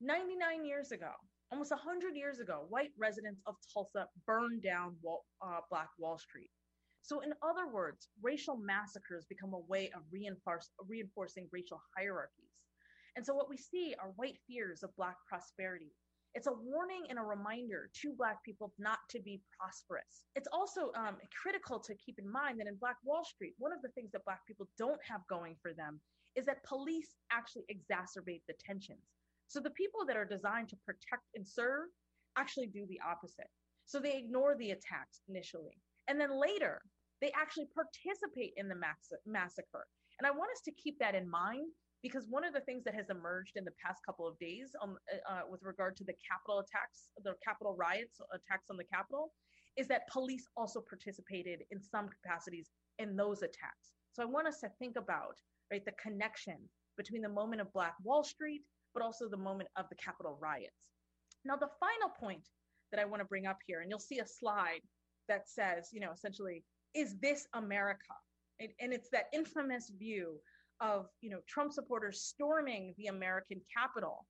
99 0.00 0.64
years 0.64 0.90
ago, 0.90 1.12
almost 1.52 1.70
100 1.70 2.16
years 2.16 2.40
ago, 2.40 2.64
white 2.68 2.90
residents 2.98 3.40
of 3.46 3.54
Tulsa 3.72 4.06
burned 4.26 4.62
down 4.62 4.96
Wall, 5.02 5.24
uh, 5.40 5.60
Black 5.70 5.88
Wall 5.98 6.18
Street. 6.18 6.50
So, 7.02 7.20
in 7.20 7.32
other 7.42 7.68
words, 7.72 8.08
racial 8.22 8.56
massacres 8.56 9.26
become 9.28 9.54
a 9.54 9.58
way 9.58 9.90
of 9.94 10.02
reinforce, 10.10 10.70
reinforcing 10.88 11.48
racial 11.52 11.80
hierarchies. 11.96 12.41
And 13.16 13.24
so, 13.24 13.34
what 13.34 13.48
we 13.48 13.56
see 13.56 13.94
are 14.00 14.12
white 14.16 14.38
fears 14.46 14.82
of 14.82 14.94
Black 14.96 15.16
prosperity. 15.28 15.92
It's 16.34 16.46
a 16.46 16.52
warning 16.52 17.04
and 17.10 17.18
a 17.18 17.22
reminder 17.22 17.90
to 18.00 18.14
Black 18.16 18.42
people 18.42 18.72
not 18.78 18.98
to 19.10 19.20
be 19.20 19.42
prosperous. 19.58 20.24
It's 20.34 20.48
also 20.50 20.90
um, 20.96 21.16
critical 21.42 21.78
to 21.80 21.94
keep 21.94 22.18
in 22.18 22.30
mind 22.30 22.58
that 22.58 22.66
in 22.66 22.76
Black 22.76 22.96
Wall 23.04 23.22
Street, 23.24 23.54
one 23.58 23.72
of 23.72 23.82
the 23.82 23.90
things 23.90 24.12
that 24.12 24.24
Black 24.24 24.40
people 24.46 24.66
don't 24.78 25.00
have 25.06 25.20
going 25.28 25.56
for 25.60 25.74
them 25.74 26.00
is 26.34 26.46
that 26.46 26.64
police 26.64 27.16
actually 27.30 27.64
exacerbate 27.68 28.40
the 28.48 28.54
tensions. 28.64 29.12
So, 29.48 29.60
the 29.60 29.70
people 29.70 30.06
that 30.06 30.16
are 30.16 30.24
designed 30.24 30.70
to 30.70 30.76
protect 30.86 31.28
and 31.34 31.46
serve 31.46 31.88
actually 32.38 32.68
do 32.68 32.86
the 32.88 33.00
opposite. 33.06 33.50
So, 33.84 34.00
they 34.00 34.16
ignore 34.16 34.56
the 34.56 34.70
attacks 34.70 35.20
initially. 35.28 35.76
And 36.08 36.18
then 36.18 36.30
later, 36.40 36.80
they 37.20 37.30
actually 37.36 37.68
participate 37.74 38.54
in 38.56 38.68
the 38.68 38.74
mass- 38.74 39.12
massacre. 39.26 39.86
And 40.18 40.26
I 40.26 40.30
want 40.30 40.50
us 40.52 40.62
to 40.64 40.72
keep 40.72 40.98
that 40.98 41.14
in 41.14 41.28
mind 41.28 41.68
because 42.02 42.26
one 42.28 42.44
of 42.44 42.52
the 42.52 42.60
things 42.60 42.84
that 42.84 42.94
has 42.94 43.10
emerged 43.10 43.56
in 43.56 43.64
the 43.64 43.72
past 43.84 44.00
couple 44.04 44.26
of 44.26 44.38
days 44.38 44.74
um, 44.82 44.96
uh, 45.12 45.32
uh, 45.32 45.40
with 45.50 45.62
regard 45.62 45.96
to 45.96 46.04
the 46.04 46.14
Capitol 46.28 46.58
attacks, 46.58 47.08
the 47.22 47.34
Capitol 47.44 47.76
riots, 47.78 48.20
attacks 48.34 48.66
on 48.70 48.76
the 48.76 48.84
Capitol, 48.84 49.32
is 49.76 49.86
that 49.88 50.08
police 50.10 50.48
also 50.56 50.82
participated 50.86 51.60
in 51.70 51.80
some 51.80 52.08
capacities 52.08 52.70
in 52.98 53.16
those 53.16 53.42
attacks. 53.42 53.94
So 54.12 54.22
I 54.22 54.26
want 54.26 54.48
us 54.48 54.60
to 54.60 54.68
think 54.78 54.96
about 54.96 55.36
right 55.70 55.84
the 55.84 55.92
connection 55.92 56.58
between 56.96 57.22
the 57.22 57.28
moment 57.28 57.62
of 57.62 57.72
Black 57.72 57.94
Wall 58.02 58.22
Street, 58.22 58.62
but 58.92 59.02
also 59.02 59.28
the 59.28 59.36
moment 59.36 59.70
of 59.76 59.86
the 59.88 59.96
Capitol 59.96 60.38
riots. 60.40 60.76
Now, 61.44 61.56
the 61.56 61.70
final 61.80 62.14
point 62.20 62.46
that 62.90 63.00
I 63.00 63.04
want 63.04 63.20
to 63.20 63.26
bring 63.26 63.46
up 63.46 63.58
here, 63.66 63.80
and 63.80 63.88
you'll 63.88 63.98
see 63.98 64.18
a 64.18 64.26
slide 64.26 64.82
that 65.28 65.48
says, 65.48 65.88
you 65.92 66.00
know, 66.00 66.12
essentially, 66.12 66.62
is 66.94 67.18
this 67.20 67.46
America? 67.54 68.14
And 68.60 68.92
it's 68.92 69.08
that 69.10 69.26
infamous 69.32 69.90
view 69.98 70.38
of 70.80 71.06
you 71.20 71.30
know 71.30 71.40
Trump 71.48 71.72
supporters 71.72 72.22
storming 72.22 72.94
the 72.98 73.06
American 73.06 73.60
Capitol 73.74 74.26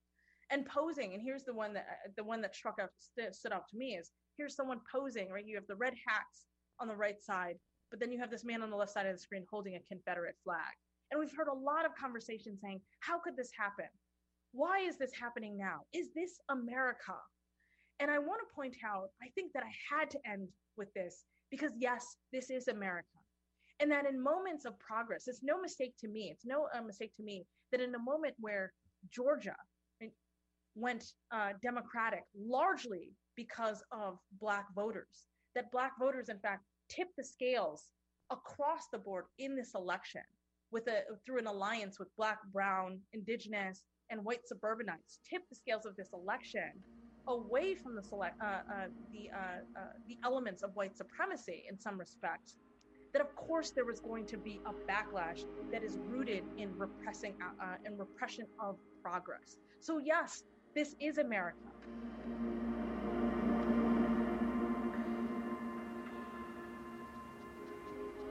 and 0.51 0.67
posing. 0.67 1.15
And 1.15 1.23
here's 1.23 1.45
the 1.45 1.55
one 1.55 1.73
that 1.75 1.87
uh, 1.91 2.11
the 2.17 2.25
one 2.25 2.43
that 2.43 2.55
struck 2.55 2.79
out 2.81 2.91
st- 2.99 3.35
stood 3.35 3.53
out 3.53 3.69
to 3.71 3.77
me 3.77 3.97
is 3.97 4.11
here's 4.37 4.57
someone 4.57 4.81
posing. 4.91 5.31
Right, 5.31 5.47
you 5.47 5.57
have 5.57 5.67
the 5.67 5.77
red 5.77 5.95
hats 6.07 6.47
on 6.81 6.89
the 6.89 6.97
right 6.97 7.21
side, 7.23 7.57
but 7.91 8.01
then 8.01 8.11
you 8.11 8.19
have 8.19 8.31
this 8.31 8.45
man 8.45 8.63
on 8.63 8.71
the 8.71 8.77
left 8.77 8.93
side 8.93 9.07
of 9.07 9.15
the 9.15 9.19
screen 9.19 9.47
holding 9.51 9.77
a 9.77 9.81
Confederate 9.89 10.37
flag. 10.45 10.75
And 11.11 11.21
we've 11.21 11.37
heard 11.37 11.49
a 11.49 11.53
lot 11.53 11.85
of 11.85 11.95
conversation 11.95 12.57
saying, 12.57 12.81
how 13.01 13.19
could 13.19 13.37
this 13.37 13.51
happen? 13.57 13.85
Why 14.53 14.81
is 14.81 14.97
this 14.97 15.13
happening 15.13 15.59
now? 15.59 15.81
Is 15.93 16.09
this 16.15 16.41
America? 16.51 17.17
And 18.01 18.11
I 18.11 18.19
want 18.19 18.41
to 18.41 18.55
point 18.55 18.77
out, 18.85 19.11
I 19.23 19.29
think 19.35 19.53
that 19.53 19.63
I 19.63 19.95
had 19.95 20.11
to 20.11 20.19
end 20.27 20.49
with 20.77 20.93
this 20.95 21.25
because, 21.51 21.73
yes, 21.79 22.17
this 22.33 22.51
is 22.51 22.69
America 22.69 23.22
and 23.81 23.91
that 23.91 24.07
in 24.07 24.23
moments 24.23 24.65
of 24.65 24.79
progress 24.79 25.29
it's 25.29 25.43
no 25.43 25.61
mistake 25.61 25.95
to 25.99 26.09
me 26.09 26.31
it's 26.33 26.45
no 26.45 26.69
uh, 26.77 26.83
mistake 26.83 27.15
to 27.17 27.23
me 27.23 27.45
that 27.71 27.81
in 27.81 27.95
a 27.95 27.99
moment 27.99 28.35
where 28.39 28.73
georgia 29.11 29.57
went 30.75 31.13
uh, 31.33 31.51
democratic 31.63 32.25
largely 32.35 33.13
because 33.37 33.83
of 33.93 34.19
black 34.41 34.67
voters 34.75 35.27
that 35.55 35.71
black 35.71 35.93
voters 35.99 36.29
in 36.29 36.39
fact 36.39 36.65
tipped 36.89 37.17
the 37.17 37.25
scales 37.25 37.89
across 38.31 38.89
the 38.91 38.99
board 38.99 39.25
in 39.39 39.55
this 39.57 39.75
election 39.75 40.23
with 40.71 40.87
a 40.89 41.03
through 41.27 41.39
an 41.39 41.47
alliance 41.47 41.99
with 41.99 42.09
black 42.17 42.39
brown 42.53 42.99
indigenous 43.13 43.83
and 44.11 44.25
white 44.25 44.47
suburbanites 44.47 45.19
tipped 45.29 45.49
the 45.51 45.57
scales 45.57 45.85
of 45.85 45.95
this 45.97 46.09
election 46.13 46.71
away 47.29 47.75
from 47.75 47.95
the 47.95 48.03
select 48.03 48.35
uh, 48.43 48.47
uh, 48.47 48.87
the 49.13 49.31
uh, 49.31 49.81
uh, 49.81 49.93
the 50.09 50.17
elements 50.25 50.63
of 50.63 50.71
white 50.75 50.97
supremacy 50.97 51.65
in 51.71 51.79
some 51.79 51.99
respects 51.99 52.57
that 53.13 53.21
of 53.23 53.35
course 53.37 53.71
there 53.71 53.85
was 53.85 54.01
going 54.01 54.27
to 54.27 54.37
be 54.37 54.61
a 54.67 54.73
backlash 54.91 55.45
that 55.71 55.83
is 55.83 55.99
rooted 56.09 56.45
in 56.57 56.77
repressing 56.79 57.35
uh, 57.43 57.65
uh, 57.65 57.91
repression 57.97 58.47
of 58.59 58.77
progress. 59.03 59.59
So 59.81 59.99
yes, 59.99 60.45
this 60.75 60.97
is 61.01 61.19
America. 61.19 61.59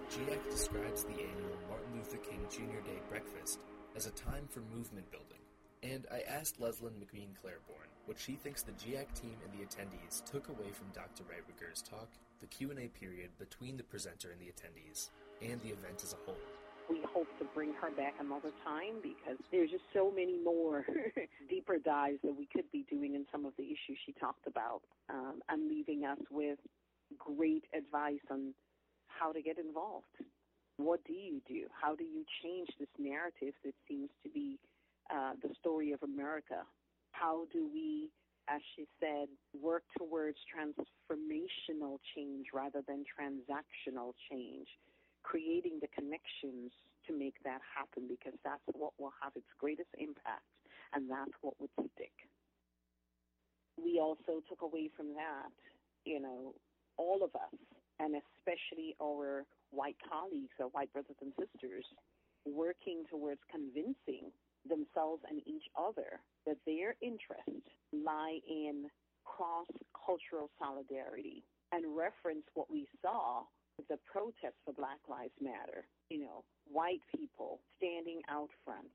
GIAC 0.09 0.49
describes 0.49 1.03
the 1.03 1.13
annual 1.13 1.57
Martin 1.69 1.95
Luther 1.95 2.17
King 2.17 2.45
Jr. 2.49 2.85
Day 2.85 2.99
breakfast 3.07 3.59
as 3.95 4.07
a 4.07 4.11
time 4.11 4.45
for 4.49 4.61
movement 4.75 5.09
building. 5.11 5.39
And 5.83 6.05
I 6.11 6.21
asked 6.27 6.59
Leslyn 6.59 6.93
McBean 6.99 7.33
Claiborne 7.39 7.90
what 8.11 8.19
she 8.19 8.35
thinks 8.35 8.61
the 8.61 8.73
GIAC 8.73 9.07
team 9.15 9.39
and 9.39 9.53
the 9.55 9.63
attendees 9.63 10.21
took 10.25 10.49
away 10.49 10.67
from 10.73 10.91
Dr. 10.91 11.23
Wright 11.29 11.39
Rigueur's 11.47 11.81
talk 11.81 12.09
the 12.41 12.47
Q&A 12.47 12.89
period 12.89 13.29
between 13.39 13.77
the 13.77 13.83
presenter 13.83 14.31
and 14.31 14.41
the 14.41 14.51
attendees, 14.51 15.11
and 15.41 15.61
the 15.61 15.69
event 15.69 16.03
as 16.03 16.11
a 16.11 16.17
whole. 16.25 16.35
We 16.89 16.99
hope 17.07 17.29
to 17.39 17.45
bring 17.55 17.71
her 17.79 17.89
back 17.89 18.15
another 18.19 18.51
time 18.65 18.99
because 19.01 19.39
there's 19.49 19.71
just 19.71 19.85
so 19.93 20.11
many 20.11 20.37
more 20.43 20.83
deeper 21.49 21.77
dives 21.77 22.19
that 22.25 22.35
we 22.35 22.49
could 22.51 22.69
be 22.73 22.83
doing 22.89 23.15
in 23.15 23.25
some 23.31 23.45
of 23.45 23.53
the 23.57 23.63
issues 23.63 23.95
she 24.05 24.11
talked 24.19 24.45
about 24.45 24.81
um, 25.09 25.39
and 25.47 25.69
leaving 25.69 26.03
us 26.03 26.19
with 26.29 26.59
great 27.17 27.63
advice 27.73 28.25
on 28.29 28.53
how 29.07 29.31
to 29.31 29.41
get 29.41 29.57
involved. 29.57 30.19
What 30.75 30.99
do 31.05 31.13
you 31.13 31.39
do? 31.47 31.67
How 31.81 31.95
do 31.95 32.03
you 32.03 32.25
change 32.43 32.67
this 32.77 32.91
narrative 32.99 33.53
that 33.63 33.75
seems 33.87 34.09
to 34.23 34.29
be 34.29 34.59
uh, 35.09 35.31
the 35.41 35.55
story 35.61 35.93
of 35.93 36.03
America? 36.03 36.67
How 37.11 37.45
do 37.51 37.69
we 37.71 38.09
as 38.49 38.61
she 38.75 38.87
said, 38.99 39.27
work 39.53 39.83
towards 39.97 40.37
transformational 40.49 41.99
change 42.15 42.47
rather 42.53 42.81
than 42.87 43.05
transactional 43.07 44.13
change, 44.29 44.67
creating 45.23 45.79
the 45.81 45.87
connections 45.93 46.71
to 47.07 47.17
make 47.17 47.35
that 47.43 47.61
happen 47.63 48.07
because 48.09 48.37
that's 48.43 48.63
what 48.73 48.93
will 48.99 49.13
have 49.21 49.31
its 49.35 49.47
greatest 49.59 49.89
impact 49.97 50.43
and 50.93 51.09
that's 51.09 51.31
what 51.41 51.53
would 51.59 51.71
stick. 51.95 52.13
We 53.77 53.99
also 53.99 54.43
took 54.49 54.61
away 54.61 54.89
from 54.95 55.13
that, 55.15 55.53
you 56.05 56.19
know, 56.19 56.53
all 56.97 57.23
of 57.23 57.33
us, 57.35 57.55
and 57.99 58.15
especially 58.19 58.95
our 59.01 59.45
white 59.71 59.97
colleagues, 60.03 60.53
our 60.59 60.67
white 60.67 60.91
brothers 60.91 61.15
and 61.21 61.31
sisters, 61.39 61.85
working 62.45 63.05
towards 63.09 63.39
convincing 63.49 64.33
themselves 64.67 65.21
and 65.29 65.41
each 65.45 65.65
other 65.77 66.19
that 66.45 66.57
their 66.65 66.95
interests 67.01 67.67
lie 67.93 68.39
in 68.47 68.85
cross 69.25 69.67
cultural 69.93 70.49
solidarity 70.59 71.43
and 71.71 71.95
reference 71.95 72.43
what 72.53 72.69
we 72.69 72.87
saw 73.01 73.43
with 73.77 73.87
the 73.87 73.97
protests 74.05 74.59
for 74.65 74.73
Black 74.73 74.99
Lives 75.07 75.35
Matter. 75.39 75.87
You 76.09 76.27
know, 76.27 76.43
white 76.69 77.01
people 77.15 77.59
standing 77.77 78.21
out 78.29 78.49
front, 78.65 78.91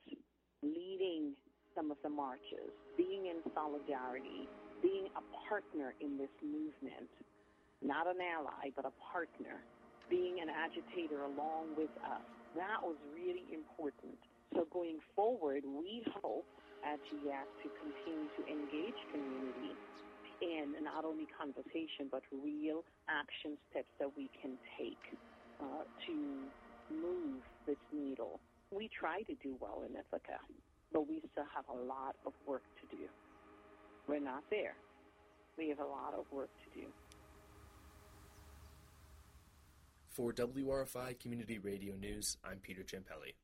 leading 0.63 1.35
some 1.75 1.91
of 1.91 1.97
the 2.03 2.09
marches, 2.09 2.73
being 2.97 3.27
in 3.27 3.41
solidarity, 3.53 4.49
being 4.83 5.09
a 5.17 5.25
partner 5.49 5.95
in 6.01 6.17
this 6.17 6.33
movement, 6.45 7.09
not 7.83 8.07
an 8.07 8.21
ally, 8.21 8.73
but 8.77 8.85
a 8.85 8.95
partner, 9.13 9.61
being 10.09 10.41
an 10.41 10.49
agitator 10.49 11.25
along 11.25 11.77
with 11.77 11.93
us. 12.05 12.25
That 12.57 12.81
was 12.81 12.97
really 13.13 13.45
important. 13.53 14.17
So 14.57 14.67
going 14.73 14.97
forward, 15.15 15.65
we 15.69 16.03
hope 16.23 16.47
at 16.81 16.97
GIAC 17.13 17.45
to 17.61 17.69
continue 17.77 18.29
to 18.41 18.43
engage 18.49 18.97
community 19.13 19.77
in 20.41 20.73
not 20.83 21.05
only 21.05 21.29
conversation 21.37 22.09
but 22.11 22.23
real 22.33 22.81
action 23.09 23.59
steps 23.69 23.93
that 24.01 24.09
we 24.17 24.31
can 24.41 24.57
take 24.81 25.19
uh, 25.61 25.85
to 26.07 26.15
move 26.89 27.45
this 27.67 27.77
needle. 27.93 28.41
We 28.71 28.89
try 28.89 29.21
to 29.29 29.35
do 29.43 29.57
well 29.61 29.85
in 29.87 29.93
Ithaca. 29.93 30.41
but 30.91 31.07
we 31.07 31.21
still 31.33 31.45
have 31.55 31.65
a 31.69 31.77
lot 31.77 32.17
of 32.25 32.33
work 32.47 32.63
to 32.81 32.97
do. 32.97 33.05
We're 34.09 34.21
not 34.21 34.43
there. 34.49 34.77
We 35.59 35.69
have 35.69 35.81
a 35.81 35.87
lot 35.87 36.15
of 36.19 36.25
work 36.33 36.51
to 36.65 36.81
do. 36.81 36.87
For 40.09 40.33
WRFI 40.33 41.21
Community 41.21 41.59
Radio 41.59 41.95
News, 41.97 42.39
I'm 42.43 42.57
Peter 42.59 42.83
Champelli. 42.83 43.35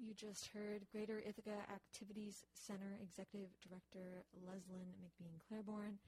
You 0.00 0.14
just 0.14 0.48
heard 0.54 0.88
Greater 0.90 1.20
Ithaca 1.20 1.60
Activities 1.68 2.46
Center 2.54 2.96
Executive 3.02 3.50
Director 3.60 4.24
Leslyn 4.48 4.96
McBean 4.96 5.36
Claiborne 5.46 5.98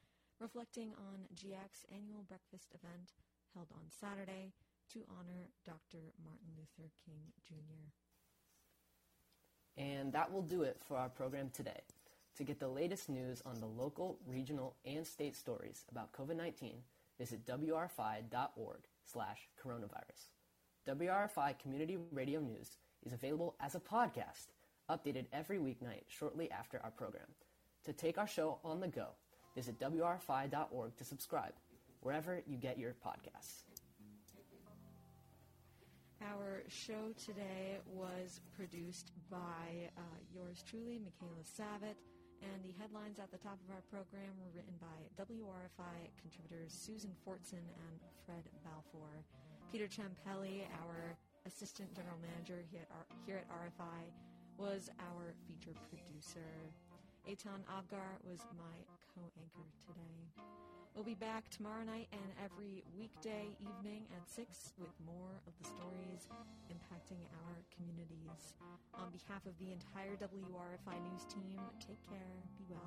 reflecting 0.40 0.92
on 0.96 1.28
GIAC's 1.34 1.84
annual 1.92 2.24
breakfast 2.26 2.72
event 2.72 3.12
held 3.54 3.68
on 3.74 3.90
Saturday 3.90 4.54
to 4.94 5.00
honor 5.10 5.50
Dr. 5.66 5.98
Martin 6.24 6.48
Luther 6.56 6.90
King 7.04 7.20
Jr. 7.46 7.92
And 9.76 10.10
that 10.14 10.32
will 10.32 10.40
do 10.40 10.62
it 10.62 10.78
for 10.82 10.96
our 10.96 11.10
program 11.10 11.50
today. 11.52 11.82
To 12.36 12.44
get 12.44 12.60
the 12.60 12.68
latest 12.68 13.10
news 13.10 13.42
on 13.44 13.60
the 13.60 13.66
local, 13.66 14.18
regional, 14.26 14.74
and 14.86 15.06
state 15.06 15.36
stories 15.36 15.84
about 15.90 16.12
COVID-19, 16.12 16.76
visit 17.18 17.44
wrfi.org 17.44 18.80
slash 19.04 19.48
coronavirus. 19.62 20.30
WRFI 20.88 21.56
Community 21.60 21.96
Radio 22.10 22.40
News 22.40 22.78
is 23.06 23.12
available 23.12 23.54
as 23.60 23.76
a 23.76 23.80
podcast, 23.80 24.48
updated 24.90 25.26
every 25.32 25.58
weeknight 25.58 26.02
shortly 26.08 26.50
after 26.50 26.80
our 26.82 26.90
program. 26.90 27.26
To 27.84 27.92
take 27.92 28.18
our 28.18 28.26
show 28.26 28.58
on 28.64 28.80
the 28.80 28.88
go, 28.88 29.10
visit 29.54 29.78
wrfi.org 29.78 30.96
to 30.96 31.04
subscribe, 31.04 31.52
wherever 32.00 32.42
you 32.48 32.56
get 32.56 32.80
your 32.80 32.94
podcasts. 32.94 33.62
Our 36.20 36.64
show 36.66 37.14
today 37.16 37.78
was 37.86 38.40
produced 38.56 39.12
by 39.30 39.88
uh, 39.96 40.00
yours 40.34 40.64
truly, 40.68 40.98
Michaela 40.98 41.42
Savitt, 41.46 41.98
and 42.42 42.58
the 42.64 42.74
headlines 42.80 43.20
at 43.20 43.30
the 43.30 43.38
top 43.38 43.58
of 43.68 43.70
our 43.70 43.82
program 43.88 44.34
were 44.42 44.50
written 44.52 44.74
by 44.80 45.22
WRFI 45.22 46.10
contributors 46.20 46.72
Susan 46.74 47.10
Fortson 47.24 47.62
and 47.62 48.00
Fred 48.26 48.42
Balfour. 48.64 49.22
Peter 49.72 49.88
Champelli, 49.88 50.68
our 50.84 51.16
assistant 51.46 51.88
general 51.96 52.20
manager 52.20 52.60
here 52.68 52.84
at, 53.40 53.48
RFI, 53.48 54.04
was 54.58 54.90
our 55.00 55.32
feature 55.48 55.72
producer. 55.88 56.44
Eitan 57.24 57.64
Avgar 57.72 58.20
was 58.20 58.44
my 58.52 58.76
co-anchor 59.16 59.64
today. 59.88 60.44
We'll 60.92 61.08
be 61.08 61.16
back 61.16 61.48
tomorrow 61.48 61.88
night 61.88 62.12
and 62.12 62.36
every 62.44 62.84
weekday 62.92 63.48
evening 63.64 64.04
at 64.12 64.28
6 64.28 64.76
with 64.76 64.92
more 65.08 65.40
of 65.48 65.56
the 65.56 65.64
stories 65.64 66.28
impacting 66.68 67.24
our 67.48 67.64
communities. 67.72 68.60
On 69.00 69.08
behalf 69.08 69.40
of 69.48 69.56
the 69.56 69.72
entire 69.72 70.20
WRFI 70.20 71.00
News 71.08 71.24
team, 71.32 71.56
take 71.80 72.02
care, 72.12 72.44
be 72.60 72.68
well, 72.68 72.81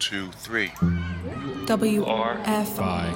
two, 0.00 0.30
three. 0.32 0.72
W 1.66 2.04
R 2.04 2.40
F 2.44 2.80
I 2.80 3.14